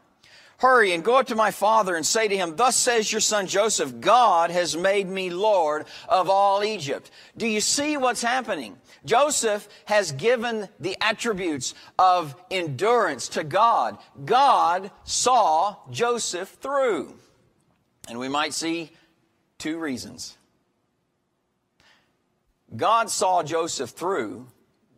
hurry 0.59 0.93
and 0.93 1.03
go 1.03 1.17
up 1.17 1.27
to 1.27 1.35
my 1.35 1.51
father 1.51 1.95
and 1.95 2.05
say 2.05 2.27
to 2.27 2.37
him, 2.37 2.55
thus 2.55 2.75
says 2.75 3.11
your 3.11 3.21
son 3.21 3.47
Joseph, 3.47 3.99
God 3.99 4.51
has 4.51 4.77
made 4.77 5.07
me 5.07 5.29
lord 5.29 5.85
of 6.07 6.29
all 6.29 6.63
Egypt. 6.63 7.09
Do 7.37 7.47
you 7.47 7.61
see 7.61 7.97
what's 7.97 8.21
happening? 8.21 8.77
Joseph 9.05 9.67
has 9.85 10.11
given 10.11 10.67
the 10.79 10.97
attributes 11.01 11.73
of 11.97 12.35
endurance 12.51 13.29
to 13.29 13.43
God. 13.43 13.97
God 14.25 14.91
saw 15.05 15.77
Joseph 15.89 16.49
through. 16.61 17.13
And 18.09 18.19
we 18.19 18.27
might 18.27 18.53
see 18.53 18.91
two 19.57 19.79
reasons. 19.79 20.37
God 22.75 23.09
saw 23.09 23.43
Joseph 23.43 23.91
through 23.91 24.47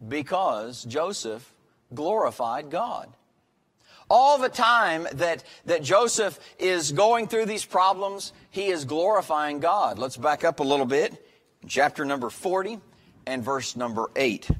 because 0.07 0.83
Joseph 0.83 1.53
glorified 1.93 2.69
God. 2.71 3.13
All 4.13 4.37
the 4.37 4.49
time 4.49 5.07
that, 5.13 5.41
that 5.67 5.83
Joseph 5.83 6.37
is 6.59 6.91
going 6.91 7.29
through 7.29 7.45
these 7.45 7.63
problems, 7.63 8.33
he 8.49 8.67
is 8.67 8.83
glorifying 8.83 9.61
God. 9.61 9.97
Let's 9.97 10.17
back 10.17 10.43
up 10.43 10.59
a 10.59 10.63
little 10.63 10.85
bit. 10.85 11.25
Chapter 11.65 12.03
number 12.03 12.29
40 12.29 12.81
and 13.25 13.41
verse 13.41 13.77
number 13.77 14.11
8. 14.17 14.51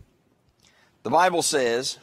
The 1.04 1.10
Bible 1.10 1.42
says, 1.42 2.00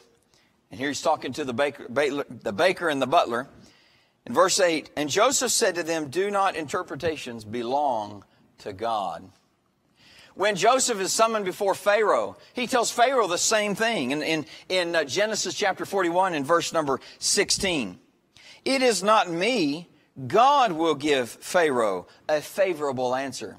and 0.69 0.79
here 0.79 0.89
he's 0.89 1.01
talking 1.01 1.33
to 1.33 1.43
the 1.43 1.53
baker, 1.53 1.87
the 1.89 2.53
baker 2.53 2.87
and 2.87 3.01
the 3.01 3.07
butler. 3.07 3.47
In 4.27 4.33
verse 4.35 4.59
8, 4.59 4.91
and 4.95 5.09
Joseph 5.09 5.51
said 5.51 5.73
to 5.73 5.81
them, 5.81 6.11
Do 6.11 6.29
not 6.29 6.55
interpretations 6.55 7.45
belong 7.45 8.25
to 8.59 8.73
God? 8.73 9.27
When 10.39 10.55
Joseph 10.55 11.01
is 11.01 11.11
summoned 11.11 11.43
before 11.43 11.75
Pharaoh, 11.75 12.37
he 12.53 12.65
tells 12.65 12.89
Pharaoh 12.89 13.27
the 13.27 13.37
same 13.37 13.75
thing 13.75 14.11
in, 14.11 14.23
in, 14.23 14.45
in 14.69 14.95
uh, 14.95 15.03
Genesis 15.03 15.53
chapter 15.53 15.85
41 15.85 16.33
in 16.33 16.45
verse 16.45 16.71
number 16.71 17.01
16. 17.17 17.99
It 18.63 18.81
is 18.81 19.03
not 19.03 19.29
me, 19.29 19.89
God 20.27 20.71
will 20.71 20.95
give 20.95 21.27
Pharaoh 21.29 22.07
a 22.29 22.39
favorable 22.39 23.15
answer. 23.15 23.57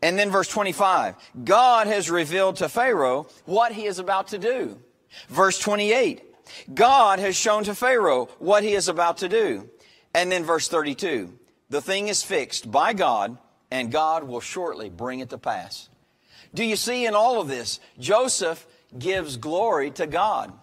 And 0.00 0.16
then 0.16 0.30
verse 0.30 0.46
25, 0.46 1.16
God 1.42 1.88
has 1.88 2.08
revealed 2.08 2.54
to 2.58 2.68
Pharaoh 2.68 3.26
what 3.44 3.72
he 3.72 3.86
is 3.86 3.98
about 3.98 4.28
to 4.28 4.38
do. 4.38 4.78
Verse 5.28 5.58
28, 5.58 6.22
God 6.72 7.18
has 7.18 7.34
shown 7.34 7.64
to 7.64 7.74
Pharaoh 7.74 8.26
what 8.38 8.62
he 8.62 8.74
is 8.74 8.86
about 8.86 9.16
to 9.18 9.28
do. 9.28 9.68
And 10.14 10.30
then 10.30 10.44
verse 10.44 10.68
32 10.68 11.36
the 11.68 11.82
thing 11.82 12.06
is 12.06 12.22
fixed 12.22 12.70
by 12.70 12.92
God, 12.92 13.38
and 13.72 13.90
God 13.90 14.22
will 14.22 14.40
shortly 14.40 14.88
bring 14.88 15.18
it 15.18 15.30
to 15.30 15.38
pass. 15.38 15.88
Do 16.56 16.64
you 16.64 16.76
see 16.76 17.04
in 17.04 17.14
all 17.14 17.38
of 17.38 17.48
this, 17.48 17.80
Joseph 17.98 18.66
gives 18.98 19.36
glory 19.36 19.90
to 19.92 20.06
God. 20.06 20.54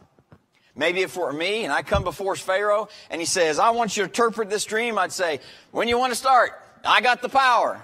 Maybe 0.76 1.02
if 1.02 1.16
it 1.16 1.20
were 1.20 1.32
me 1.32 1.66
and 1.66 1.72
I 1.72 1.84
come 1.84 2.04
before 2.04 2.36
Pharaoh 2.36 2.90
and 3.12 3.22
he 3.22 3.28
says, 3.28 3.60
I 3.60 3.70
want 3.70 3.96
you 3.96 4.02
to 4.02 4.10
interpret 4.10 4.50
this 4.50 4.66
dream, 4.66 4.98
I'd 4.98 5.12
say, 5.12 5.40
when 5.70 5.88
you 5.88 6.00
want 6.00 6.12
to 6.12 6.18
start, 6.18 6.60
I 6.84 7.02
got 7.02 7.22
the 7.22 7.30
power. 7.30 7.80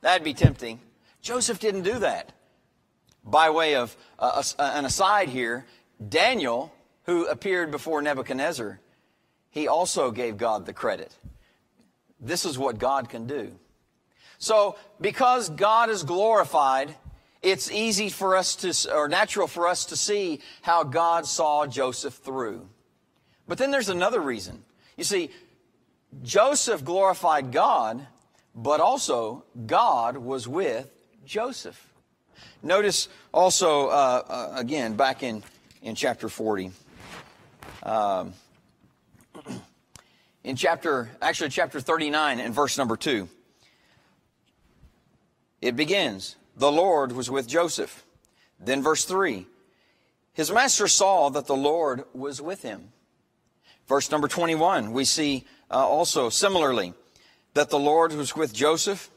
That'd 0.00 0.24
be 0.24 0.34
tempting. 0.34 0.80
Joseph 1.20 1.60
didn't 1.60 1.82
do 1.82 2.00
that. 2.00 2.32
By 3.24 3.50
way 3.50 3.76
of 3.76 3.96
uh, 4.18 4.42
an 4.58 4.84
aside 4.84 5.28
here, 5.28 5.64
Daniel, 6.08 6.74
who 7.04 7.26
appeared 7.26 7.70
before 7.70 8.02
Nebuchadnezzar, 8.02 8.80
he 9.50 9.68
also 9.68 10.10
gave 10.10 10.36
God 10.36 10.66
the 10.66 10.72
credit. 10.72 11.16
This 12.18 12.44
is 12.44 12.58
what 12.58 12.78
God 12.78 13.08
can 13.08 13.28
do. 13.28 13.52
So, 14.38 14.74
because 15.00 15.48
God 15.48 15.90
is 15.90 16.02
glorified, 16.02 16.96
it's 17.42 17.70
easy 17.70 18.08
for 18.08 18.36
us 18.36 18.56
to, 18.56 18.94
or 18.94 19.08
natural 19.08 19.48
for 19.48 19.66
us 19.66 19.86
to 19.86 19.96
see 19.96 20.40
how 20.62 20.84
God 20.84 21.26
saw 21.26 21.66
Joseph 21.66 22.14
through. 22.14 22.68
But 23.48 23.58
then 23.58 23.70
there's 23.70 23.88
another 23.88 24.20
reason. 24.20 24.64
You 24.96 25.04
see, 25.04 25.30
Joseph 26.22 26.84
glorified 26.84 27.50
God, 27.50 28.06
but 28.54 28.80
also 28.80 29.44
God 29.66 30.16
was 30.16 30.46
with 30.46 30.88
Joseph. 31.24 31.92
Notice 32.62 33.08
also, 33.32 33.88
uh, 33.88 34.22
uh, 34.28 34.52
again, 34.56 34.94
back 34.94 35.22
in, 35.22 35.42
in 35.82 35.94
chapter 35.94 36.28
40. 36.28 36.70
Um, 37.82 38.34
in 40.44 40.54
chapter, 40.54 41.10
actually, 41.20 41.50
chapter 41.50 41.80
39 41.80 42.38
and 42.38 42.54
verse 42.54 42.78
number 42.78 42.96
2. 42.96 43.28
It 45.60 45.76
begins, 45.76 46.36
the 46.56 46.72
Lord 46.72 47.12
was 47.12 47.30
with 47.30 47.48
Joseph. 47.48 48.04
Then 48.60 48.82
verse 48.82 49.04
3. 49.04 49.46
His 50.34 50.50
master 50.50 50.88
saw 50.88 51.28
that 51.30 51.46
the 51.46 51.56
Lord 51.56 52.04
was 52.14 52.40
with 52.40 52.62
him. 52.62 52.92
Verse 53.86 54.10
number 54.10 54.28
21, 54.28 54.92
we 54.92 55.04
see 55.04 55.44
uh, 55.70 55.86
also 55.86 56.28
similarly 56.28 56.94
that 57.54 57.70
the 57.70 57.78
Lord 57.78 58.12
was 58.12 58.34
with 58.34 58.54
Joseph. 58.54 59.10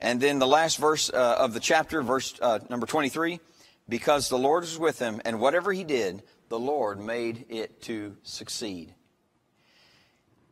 And 0.00 0.20
then 0.20 0.38
the 0.38 0.46
last 0.46 0.78
verse 0.78 1.10
uh, 1.10 1.36
of 1.38 1.52
the 1.52 1.60
chapter, 1.60 2.02
verse 2.02 2.38
uh, 2.40 2.60
number 2.68 2.86
23, 2.86 3.40
because 3.88 4.28
the 4.28 4.38
Lord 4.38 4.62
was 4.62 4.78
with 4.78 4.98
him, 4.98 5.20
and 5.24 5.40
whatever 5.40 5.72
he 5.72 5.84
did, 5.84 6.22
the 6.48 6.58
Lord 6.58 7.00
made 7.00 7.46
it 7.48 7.82
to 7.82 8.16
succeed. 8.22 8.94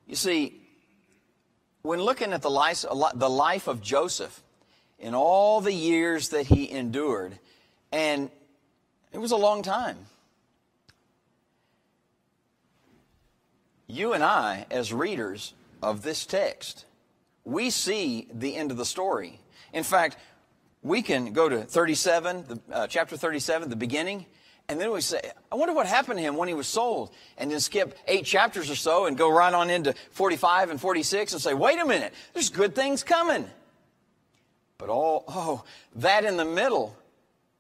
You 0.07 0.17
see, 0.17 0.61
when 1.83 2.01
looking 2.01 2.33
at 2.33 2.43
the 2.43 2.51
life, 2.51 2.85
the 3.15 3.31
life 3.31 3.69
of 3.69 3.81
Joseph 3.81 4.43
in 4.99 5.15
all 5.15 5.61
the 5.61 5.73
years 5.73 6.31
that 6.31 6.47
he 6.47 6.71
endured, 6.71 7.39
and 7.93 8.31
it 9.13 9.19
was 9.19 9.31
a 9.31 9.37
long 9.37 9.63
time. 9.63 9.97
You 13.87 14.13
and 14.13 14.23
I, 14.23 14.67
as 14.71 14.93
readers 14.93 15.55
of 15.83 16.03
this 16.03 16.27
text, 16.27 16.85
we 17.45 17.71
see 17.71 18.29
the 18.33 18.57
end 18.57 18.71
of 18.71 18.77
the 18.77 18.85
story. 18.85 19.41
In 19.73 19.83
fact, 19.83 20.19
we 20.83 21.01
can 21.03 21.33
go 21.33 21.49
to 21.49 21.63
37, 21.63 22.45
the, 22.47 22.61
uh, 22.71 22.87
chapter 22.87 23.17
37, 23.17 23.71
the 23.71 23.77
beginning, 23.77 24.27
and 24.69 24.79
then 24.79 24.93
we 24.93 25.01
say, 25.01 25.21
I 25.51 25.55
wonder 25.55 25.73
what 25.73 25.87
happened 25.87 26.19
to 26.19 26.23
him 26.23 26.37
when 26.37 26.47
he 26.47 26.53
was 26.53 26.67
sold. 26.67 27.11
And 27.39 27.51
then 27.51 27.59
skip 27.59 27.97
eight 28.07 28.27
chapters 28.27 28.71
or 28.71 28.77
so 28.77 29.07
and 29.07 29.17
go 29.17 29.31
right 29.31 29.53
on 29.53 29.71
into 29.71 29.95
45 30.11 30.71
and 30.71 30.81
46 30.81 31.33
and 31.33 31.41
say, 31.41 31.55
wait 31.55 31.79
a 31.79 31.87
minute, 31.87 32.13
there's 32.35 32.51
good 32.51 32.75
things 32.75 33.03
coming. 33.03 33.49
But 34.79 34.89
all, 34.89 35.25
oh, 35.29 35.65
that 35.97 36.25
in 36.25 36.37
the 36.37 36.45
middle 36.45 36.97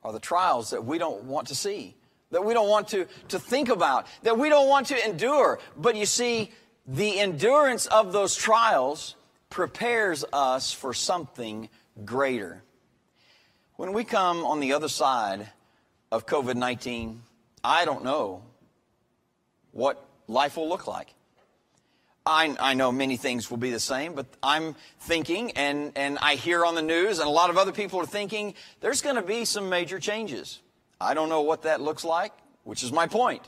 are 0.04 0.12
the 0.12 0.20
trials 0.20 0.70
that 0.70 0.84
we 0.84 0.98
don't 0.98 1.24
want 1.24 1.48
to 1.48 1.54
see. 1.54 1.94
that 2.30 2.44
we 2.44 2.52
don't 2.52 2.68
want 2.68 2.88
to, 2.88 3.06
to 3.28 3.38
think 3.38 3.70
about, 3.70 4.06
that 4.22 4.38
we 4.38 4.48
don't 4.48 4.68
want 4.68 4.86
to 4.88 5.04
endure. 5.06 5.58
But 5.76 5.96
you 5.96 6.06
see, 6.06 6.52
the 6.86 7.18
endurance 7.18 7.86
of 7.86 8.12
those 8.12 8.36
trials 8.36 9.16
prepares 9.50 10.24
us 10.32 10.72
for 10.72 10.92
something 10.92 11.68
greater. 12.04 12.62
When 13.76 13.92
we 13.92 14.04
come 14.04 14.44
on 14.44 14.60
the 14.60 14.72
other 14.74 14.88
side 14.88 15.48
of 16.12 16.26
COVID 16.26 16.54
19, 16.54 17.22
I 17.64 17.84
don't 17.84 18.04
know 18.04 18.42
what 19.72 20.04
life 20.26 20.56
will 20.56 20.68
look 20.68 20.86
like. 20.86 21.14
I, 22.28 22.54
I, 22.60 22.74
know 22.74 22.92
many 22.92 23.16
things 23.16 23.50
will 23.50 23.56
be 23.56 23.70
the 23.70 23.80
same, 23.80 24.12
but 24.12 24.26
I'm 24.42 24.76
thinking, 25.00 25.52
and, 25.52 25.92
and 25.96 26.18
I 26.18 26.34
hear 26.34 26.64
on 26.64 26.74
the 26.74 26.82
news, 26.82 27.20
and 27.20 27.26
a 27.26 27.30
lot 27.30 27.48
of 27.48 27.56
other 27.56 27.72
people 27.72 27.98
are 28.00 28.06
thinking, 28.06 28.54
there's 28.80 29.00
going 29.00 29.16
to 29.16 29.22
be 29.22 29.46
some 29.46 29.70
major 29.70 29.98
changes. 29.98 30.60
I 31.00 31.14
don't 31.14 31.30
know 31.30 31.40
what 31.40 31.62
that 31.62 31.80
looks 31.80 32.04
like, 32.04 32.32
which 32.64 32.82
is 32.82 32.92
my 32.92 33.06
point. 33.06 33.42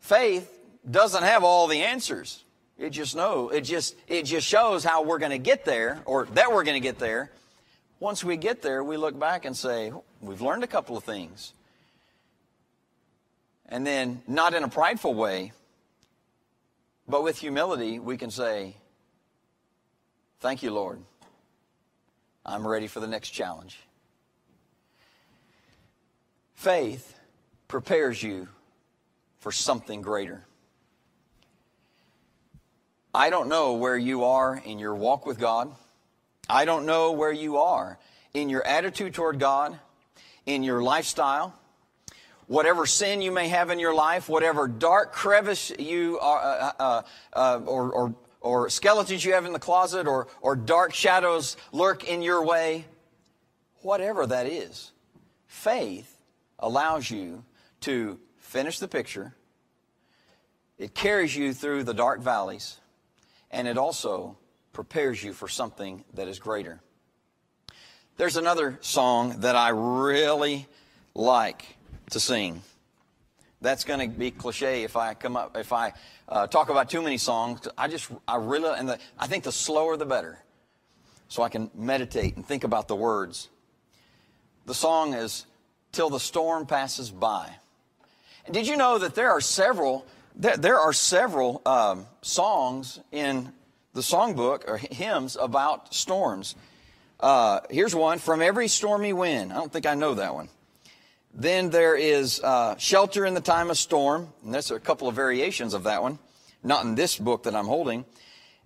Faith 0.00 0.52
doesn't 0.90 1.22
have 1.22 1.44
all 1.44 1.68
the 1.68 1.82
answers. 1.82 2.42
It 2.76 2.90
just 2.90 3.14
know 3.16 3.48
it 3.48 3.62
just 3.62 3.96
it 4.06 4.24
just 4.24 4.46
shows 4.46 4.84
how 4.84 5.02
we're 5.02 5.18
going 5.18 5.30
to 5.30 5.38
get 5.38 5.64
there, 5.64 6.02
or 6.04 6.26
that 6.34 6.52
we're 6.52 6.64
going 6.64 6.80
to 6.80 6.86
get 6.86 6.98
there. 6.98 7.30
Once 8.00 8.22
we 8.22 8.36
get 8.36 8.60
there, 8.60 8.84
we 8.84 8.96
look 8.96 9.18
back 9.18 9.46
and 9.46 9.56
say, 9.56 9.92
we've 10.20 10.42
learned 10.42 10.62
a 10.62 10.66
couple 10.66 10.96
of 10.96 11.04
things. 11.04 11.54
And 13.68 13.86
then, 13.86 14.22
not 14.28 14.52
in 14.52 14.62
a 14.62 14.68
prideful 14.68 15.14
way, 15.14 15.52
but 17.08 17.22
with 17.22 17.38
humility, 17.38 17.98
we 17.98 18.16
can 18.16 18.30
say, 18.30 18.76
Thank 20.40 20.62
you, 20.62 20.70
Lord. 20.70 21.00
I'm 22.44 22.66
ready 22.66 22.86
for 22.86 23.00
the 23.00 23.06
next 23.06 23.30
challenge. 23.30 23.78
Faith 26.54 27.18
prepares 27.68 28.22
you 28.22 28.48
for 29.38 29.50
something 29.50 30.02
greater. 30.02 30.44
I 33.14 33.30
don't 33.30 33.48
know 33.48 33.74
where 33.74 33.96
you 33.96 34.24
are 34.24 34.60
in 34.64 34.78
your 34.78 34.94
walk 34.94 35.24
with 35.26 35.38
God. 35.38 35.74
I 36.48 36.64
don't 36.64 36.86
know 36.86 37.12
where 37.12 37.32
you 37.32 37.56
are 37.56 37.98
in 38.34 38.50
your 38.50 38.64
attitude 38.66 39.14
toward 39.14 39.38
God, 39.38 39.78
in 40.44 40.62
your 40.62 40.82
lifestyle 40.82 41.58
whatever 42.46 42.86
sin 42.86 43.22
you 43.22 43.32
may 43.32 43.48
have 43.48 43.70
in 43.70 43.78
your 43.78 43.94
life, 43.94 44.28
whatever 44.28 44.68
dark 44.68 45.12
crevice 45.12 45.72
you 45.78 46.18
are, 46.20 46.38
uh, 46.38 46.72
uh, 46.78 47.02
uh, 47.32 47.60
or, 47.66 47.90
or, 47.92 48.14
or 48.40 48.70
skeletons 48.70 49.24
you 49.24 49.32
have 49.34 49.44
in 49.44 49.52
the 49.52 49.58
closet, 49.58 50.06
or, 50.06 50.28
or 50.40 50.54
dark 50.54 50.94
shadows 50.94 51.56
lurk 51.72 52.04
in 52.04 52.22
your 52.22 52.44
way, 52.44 52.84
whatever 53.82 54.26
that 54.26 54.46
is, 54.46 54.92
faith 55.46 56.20
allows 56.58 57.10
you 57.10 57.44
to 57.80 58.18
finish 58.38 58.78
the 58.78 58.88
picture. 58.88 59.34
It 60.78 60.94
carries 60.94 61.34
you 61.34 61.52
through 61.52 61.84
the 61.84 61.94
dark 61.94 62.20
valleys, 62.20 62.78
and 63.50 63.66
it 63.66 63.78
also 63.78 64.36
prepares 64.72 65.22
you 65.22 65.32
for 65.32 65.48
something 65.48 66.04
that 66.14 66.28
is 66.28 66.38
greater. 66.38 66.80
There's 68.18 68.36
another 68.36 68.78
song 68.80 69.40
that 69.40 69.56
I 69.56 69.70
really 69.70 70.66
like 71.14 71.75
to 72.10 72.20
sing. 72.20 72.62
That's 73.60 73.84
going 73.84 74.10
to 74.10 74.16
be 74.16 74.30
cliche 74.30 74.84
if 74.84 74.96
I 74.96 75.14
come 75.14 75.36
up 75.36 75.56
if 75.56 75.72
I 75.72 75.92
uh, 76.28 76.46
talk 76.46 76.68
about 76.68 76.90
too 76.90 77.02
many 77.02 77.18
songs. 77.18 77.66
I 77.76 77.88
just 77.88 78.10
I 78.28 78.36
really 78.36 78.78
and 78.78 78.88
the, 78.88 78.98
I 79.18 79.26
think 79.26 79.44
the 79.44 79.52
slower 79.52 79.96
the 79.96 80.06
better, 80.06 80.38
so 81.28 81.42
I 81.42 81.48
can 81.48 81.70
meditate 81.74 82.36
and 82.36 82.46
think 82.46 82.64
about 82.64 82.86
the 82.86 82.96
words. 82.96 83.48
The 84.66 84.74
song 84.74 85.14
is 85.14 85.46
"Till 85.92 86.10
the 86.10 86.20
Storm 86.20 86.66
Passes 86.66 87.10
By." 87.10 87.50
And 88.44 88.54
did 88.54 88.68
you 88.68 88.76
know 88.76 88.98
that 88.98 89.14
there 89.14 89.30
are 89.30 89.40
several 89.40 90.06
there, 90.36 90.56
there 90.56 90.78
are 90.78 90.92
several 90.92 91.62
um, 91.64 92.06
songs 92.20 93.00
in 93.10 93.52
the 93.94 94.02
songbook 94.02 94.68
or 94.68 94.76
hymns 94.76 95.36
about 95.40 95.94
storms? 95.94 96.54
Uh, 97.18 97.60
here's 97.70 97.94
one 97.94 98.18
from 98.18 98.42
every 98.42 98.68
stormy 98.68 99.14
wind. 99.14 99.50
I 99.50 99.56
don't 99.56 99.72
think 99.72 99.86
I 99.86 99.94
know 99.94 100.14
that 100.14 100.34
one. 100.34 100.50
Then 101.38 101.68
there 101.68 101.94
is 101.94 102.40
uh, 102.42 102.76
shelter 102.78 103.26
in 103.26 103.34
the 103.34 103.42
time 103.42 103.68
of 103.68 103.76
storm. 103.76 104.32
And 104.42 104.54
there's 104.54 104.70
a 104.70 104.80
couple 104.80 105.06
of 105.06 105.14
variations 105.14 105.74
of 105.74 105.84
that 105.84 106.02
one, 106.02 106.18
not 106.64 106.84
in 106.84 106.94
this 106.94 107.18
book 107.18 107.42
that 107.42 107.54
I'm 107.54 107.66
holding. 107.66 108.06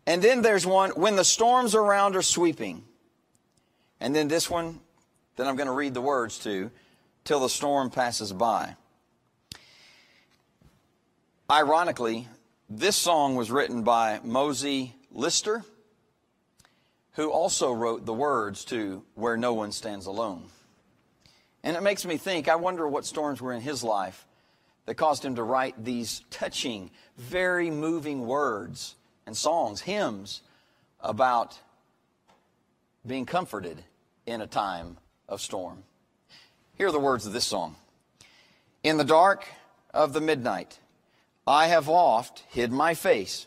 And 0.06 0.22
then 0.22 0.42
there's 0.42 0.64
one, 0.64 0.90
when 0.90 1.16
the 1.16 1.24
storms 1.24 1.74
around 1.74 2.14
are 2.14 2.22
sweeping. 2.22 2.84
And 3.98 4.14
then 4.14 4.28
this 4.28 4.48
one 4.48 4.78
that 5.34 5.48
I'm 5.48 5.56
going 5.56 5.66
to 5.66 5.72
read 5.72 5.94
the 5.94 6.00
words 6.00 6.38
to, 6.44 6.70
till 7.24 7.40
the 7.40 7.48
storm 7.48 7.90
passes 7.90 8.32
by. 8.32 8.76
Ironically, 11.50 12.28
this 12.68 12.94
song 12.94 13.34
was 13.34 13.50
written 13.50 13.82
by 13.82 14.20
Mosie 14.24 14.92
Lister, 15.10 15.64
who 17.14 17.30
also 17.30 17.72
wrote 17.72 18.06
the 18.06 18.14
words 18.14 18.64
to 18.66 19.02
Where 19.16 19.36
No 19.36 19.54
One 19.54 19.72
Stands 19.72 20.06
Alone. 20.06 20.44
And 21.62 21.76
it 21.76 21.82
makes 21.82 22.04
me 22.04 22.16
think, 22.16 22.48
I 22.48 22.56
wonder 22.56 22.88
what 22.88 23.04
storms 23.04 23.40
were 23.40 23.52
in 23.52 23.60
his 23.60 23.84
life 23.84 24.26
that 24.86 24.94
caused 24.94 25.24
him 25.24 25.36
to 25.36 25.42
write 25.42 25.84
these 25.84 26.22
touching, 26.30 26.90
very 27.16 27.70
moving 27.70 28.26
words 28.26 28.96
and 29.26 29.36
songs, 29.36 29.82
hymns 29.82 30.42
about 31.00 31.58
being 33.06 33.26
comforted 33.26 33.82
in 34.26 34.40
a 34.40 34.46
time 34.46 34.96
of 35.28 35.40
storm. 35.40 35.82
Here 36.76 36.88
are 36.88 36.92
the 36.92 36.98
words 36.98 37.26
of 37.26 37.32
this 37.32 37.46
song 37.46 37.76
In 38.82 38.96
the 38.96 39.04
dark 39.04 39.46
of 39.92 40.12
the 40.12 40.20
midnight, 40.20 40.78
I 41.46 41.66
have 41.66 41.88
oft 41.88 42.44
hid 42.48 42.72
my 42.72 42.94
face, 42.94 43.46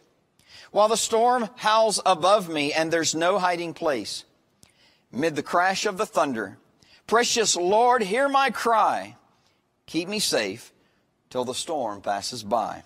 while 0.72 0.88
the 0.88 0.98
storm 0.98 1.50
howls 1.56 2.00
above 2.06 2.50
me 2.50 2.74
and 2.74 2.92
there's 2.92 3.16
no 3.16 3.40
hiding 3.40 3.74
place. 3.74 4.24
Mid 5.12 5.36
the 5.36 5.44
crash 5.44 5.86
of 5.86 5.98
the 5.98 6.06
thunder, 6.06 6.58
Precious 7.08 7.56
Lord, 7.56 8.02
hear 8.02 8.30
my 8.30 8.50
cry. 8.50 9.18
Keep 9.86 10.08
me 10.08 10.20
safe 10.20 10.72
till 11.30 11.46
the 11.46 11.54
storm 11.54 12.02
passes 12.02 12.44
by. 12.44 12.84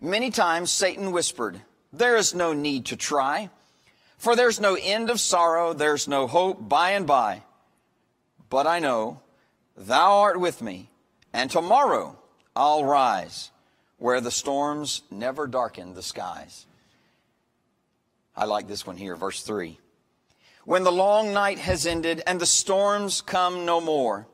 Many 0.00 0.30
times 0.30 0.70
Satan 0.70 1.12
whispered, 1.12 1.62
There 1.92 2.16
is 2.16 2.34
no 2.34 2.52
need 2.52 2.86
to 2.86 2.96
try, 2.96 3.50
for 4.18 4.34
there's 4.34 4.60
no 4.60 4.76
end 4.80 5.10
of 5.10 5.20
sorrow, 5.20 5.72
there's 5.72 6.08
no 6.08 6.26
hope 6.26 6.68
by 6.68 6.90
and 6.90 7.06
by. 7.06 7.42
But 8.48 8.66
I 8.66 8.78
know 8.78 9.20
thou 9.76 10.18
art 10.18 10.40
with 10.40 10.60
me, 10.60 10.90
and 11.32 11.50
tomorrow 11.50 12.18
I'll 12.54 12.84
rise 12.84 13.50
where 13.98 14.20
the 14.20 14.30
storms 14.30 15.02
never 15.10 15.46
darken 15.46 15.94
the 15.94 16.02
skies. 16.02 16.66
I 18.36 18.44
like 18.44 18.68
this 18.68 18.86
one 18.86 18.96
here, 18.96 19.16
verse 19.16 19.42
3 19.42 19.78
when 20.66 20.82
the 20.82 20.92
long 20.92 21.32
night 21.32 21.60
has 21.60 21.86
ended 21.86 22.20
and 22.26 22.40
the 22.40 22.44
storms 22.44 23.22
come 23.22 23.64
no 23.64 23.80
more. 23.80 24.26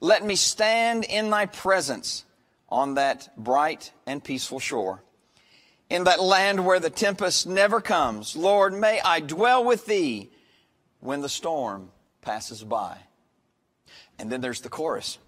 Let 0.00 0.24
me 0.24 0.34
stand 0.34 1.04
in 1.04 1.30
thy 1.30 1.46
presence 1.46 2.24
on 2.68 2.94
that 2.94 3.30
bright 3.36 3.92
and 4.04 4.22
peaceful 4.22 4.58
shore. 4.58 5.04
In 5.88 6.04
that 6.04 6.20
land 6.20 6.66
where 6.66 6.80
the 6.80 6.90
tempest 6.90 7.46
never 7.46 7.80
comes, 7.80 8.34
Lord, 8.34 8.74
may 8.74 9.00
I 9.00 9.20
dwell 9.20 9.64
with 9.64 9.86
thee 9.86 10.30
when 10.98 11.20
the 11.20 11.28
storm 11.28 11.92
passes 12.20 12.64
by. 12.64 12.98
And 14.18 14.30
then 14.30 14.40
there's 14.40 14.62
the 14.62 14.68
chorus. 14.68 15.18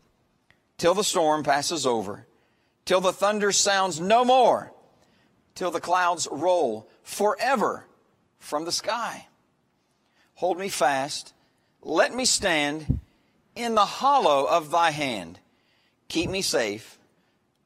Till 0.77 0.95
the 0.95 1.05
storm 1.05 1.45
passes 1.45 1.87
over, 1.87 2.27
till 2.85 3.01
the 3.01 3.13
thunder 3.13 3.53
sounds 3.53 4.01
no 4.01 4.25
more, 4.25 4.73
till 5.55 5.71
the 5.71 5.81
clouds 5.81 6.27
roll 6.33 6.91
forever 7.05 7.87
from 8.41 8.65
the 8.65 8.73
sky. 8.73 9.29
Hold 10.43 10.59
me 10.59 10.71
fast. 10.71 11.35
Let 11.83 12.13
me 12.13 12.25
stand 12.25 12.99
in 13.55 13.77
the 13.77 13.85
hollow 13.85 14.45
of 14.45 14.73
thy 14.73 14.91
hand. 14.91 15.39
Keep 16.09 16.31
me 16.31 16.43
safe 16.43 16.99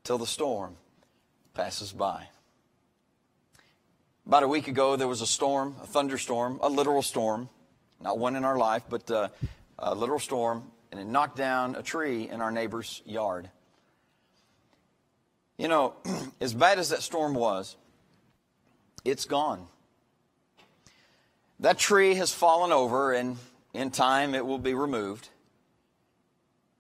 till 0.05 0.19
the 0.19 0.27
storm 0.27 0.77
passes 1.55 1.91
by. 1.91 2.29
About 4.27 4.43
a 4.43 4.49
week 4.49 4.69
ago, 4.69 4.95
there 4.97 5.09
was 5.09 5.23
a 5.23 5.27
storm, 5.27 5.77
a 5.83 5.87
thunderstorm, 5.87 6.59
a 6.63 6.69
literal 6.69 7.01
storm. 7.01 7.49
Not 7.99 8.19
one 8.19 8.37
in 8.37 8.45
our 8.45 8.59
life, 8.59 8.83
but 8.91 9.11
uh, 9.11 9.29
a 9.79 9.95
literal 9.95 10.21
storm, 10.21 10.71
and 10.93 11.01
it 11.01 11.07
knocked 11.07 11.39
down 11.39 11.77
a 11.77 11.83
tree 11.83 12.29
in 12.29 12.43
our 12.43 12.51
neighbor's 12.51 13.01
yard. 13.07 13.49
You 15.57 15.69
know, 15.69 15.95
as 16.43 16.53
bad 16.53 16.79
as 16.79 16.91
that 16.91 17.01
storm 17.01 17.33
was, 17.33 17.75
it's 19.03 19.25
gone. 19.25 19.67
That 21.61 21.79
tree 21.79 22.15
has 22.15 22.35
fallen 22.35 22.73
over, 22.73 23.13
and 23.13 23.39
in 23.73 23.91
time 23.91 24.35
it 24.35 24.45
will 24.45 24.59
be 24.59 24.75
removed. 24.75 25.29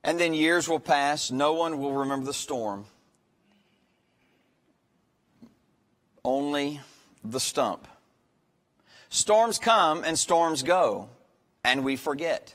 And 0.05 0.21
then 0.21 0.35
years 0.35 0.69
will 0.69 0.81
pass. 0.81 1.31
No 1.31 1.55
one 1.55 1.81
will 1.81 1.93
remember 1.93 2.27
the 2.27 2.35
storm. 2.35 2.85
Only 6.25 6.81
the 7.25 7.41
stump. 7.41 7.89
Storms 9.09 9.59
come 9.59 10.05
and 10.05 10.19
storms 10.19 10.62
go, 10.62 11.09
and 11.65 11.85
we 11.85 11.97
forget. 11.97 12.55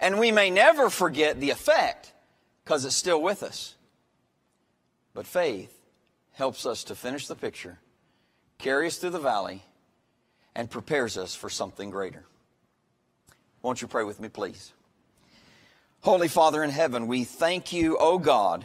And 0.00 0.18
we 0.18 0.32
may 0.32 0.50
never 0.50 0.90
forget 0.90 1.40
the 1.40 1.50
effect 1.50 2.12
because 2.64 2.84
it's 2.84 2.96
still 2.96 3.20
with 3.20 3.42
us. 3.42 3.74
But 5.14 5.26
faith 5.26 5.72
helps 6.32 6.66
us 6.66 6.84
to 6.84 6.94
finish 6.94 7.26
the 7.26 7.34
picture, 7.34 7.78
carry 8.58 8.86
us 8.86 8.96
through 8.96 9.10
the 9.10 9.18
valley, 9.18 9.62
and 10.56 10.70
prepares 10.70 11.18
us 11.18 11.34
for 11.34 11.50
something 11.50 11.90
greater. 11.90 12.24
Won't 13.62 13.82
you 13.82 13.88
pray 13.88 14.04
with 14.04 14.18
me, 14.18 14.28
please? 14.28 14.72
Holy 16.00 16.28
Father 16.28 16.64
in 16.64 16.70
heaven, 16.70 17.06
we 17.06 17.24
thank 17.24 17.72
you, 17.72 17.98
O 17.98 18.18
God, 18.18 18.64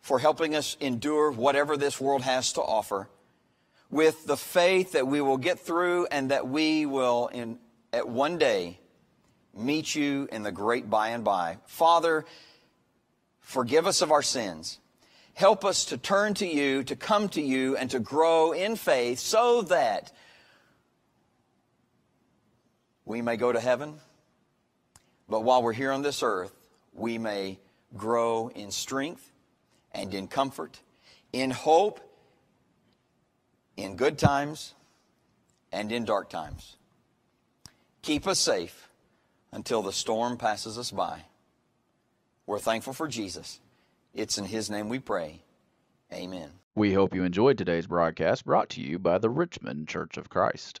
for 0.00 0.18
helping 0.18 0.56
us 0.56 0.78
endure 0.80 1.30
whatever 1.30 1.76
this 1.76 2.00
world 2.00 2.22
has 2.22 2.54
to 2.54 2.62
offer 2.62 3.08
with 3.90 4.24
the 4.24 4.36
faith 4.36 4.92
that 4.92 5.06
we 5.06 5.20
will 5.20 5.36
get 5.36 5.58
through 5.58 6.06
and 6.06 6.30
that 6.30 6.48
we 6.48 6.86
will 6.86 7.28
in, 7.28 7.58
at 7.92 8.08
one 8.08 8.38
day 8.38 8.78
meet 9.54 9.94
you 9.94 10.28
in 10.32 10.42
the 10.42 10.52
great 10.52 10.88
by 10.88 11.08
and 11.08 11.24
by. 11.24 11.58
Father, 11.66 12.24
forgive 13.40 13.86
us 13.86 14.00
of 14.00 14.12
our 14.12 14.22
sins. 14.22 14.78
Help 15.34 15.64
us 15.64 15.84
to 15.86 15.98
turn 15.98 16.32
to 16.34 16.46
you, 16.46 16.84
to 16.84 16.96
come 16.96 17.28
to 17.28 17.42
you, 17.42 17.76
and 17.76 17.90
to 17.90 17.98
grow 17.98 18.52
in 18.52 18.76
faith 18.76 19.18
so 19.18 19.62
that 19.62 20.12
we 23.10 23.22
may 23.22 23.36
go 23.36 23.52
to 23.52 23.58
heaven. 23.58 23.94
But 25.28 25.40
while 25.40 25.62
we're 25.62 25.72
here 25.72 25.90
on 25.90 26.02
this 26.02 26.22
earth, 26.22 26.54
we 26.94 27.18
may 27.18 27.58
grow 27.96 28.48
in 28.54 28.70
strength 28.70 29.32
and 29.92 30.14
in 30.14 30.28
comfort, 30.28 30.78
in 31.32 31.50
hope, 31.50 32.00
in 33.76 33.96
good 33.96 34.16
times 34.16 34.74
and 35.72 35.90
in 35.90 36.04
dark 36.04 36.30
times. 36.30 36.76
Keep 38.02 38.28
us 38.28 38.38
safe 38.38 38.88
until 39.52 39.82
the 39.82 39.92
storm 39.92 40.36
passes 40.36 40.78
us 40.78 40.92
by. 40.92 41.22
We're 42.46 42.60
thankful 42.60 42.92
for 42.92 43.08
Jesus. 43.08 43.58
It's 44.14 44.38
in 44.38 44.44
His 44.44 44.70
name 44.70 44.88
we 44.88 45.00
pray. 45.00 45.42
Amen. 46.12 46.50
We 46.76 46.94
hope 46.94 47.14
you 47.14 47.24
enjoyed 47.24 47.58
today's 47.58 47.88
broadcast 47.88 48.44
brought 48.44 48.68
to 48.70 48.80
you 48.80 49.00
by 49.00 49.18
the 49.18 49.30
Richmond 49.30 49.88
Church 49.88 50.16
of 50.16 50.30
Christ. 50.30 50.80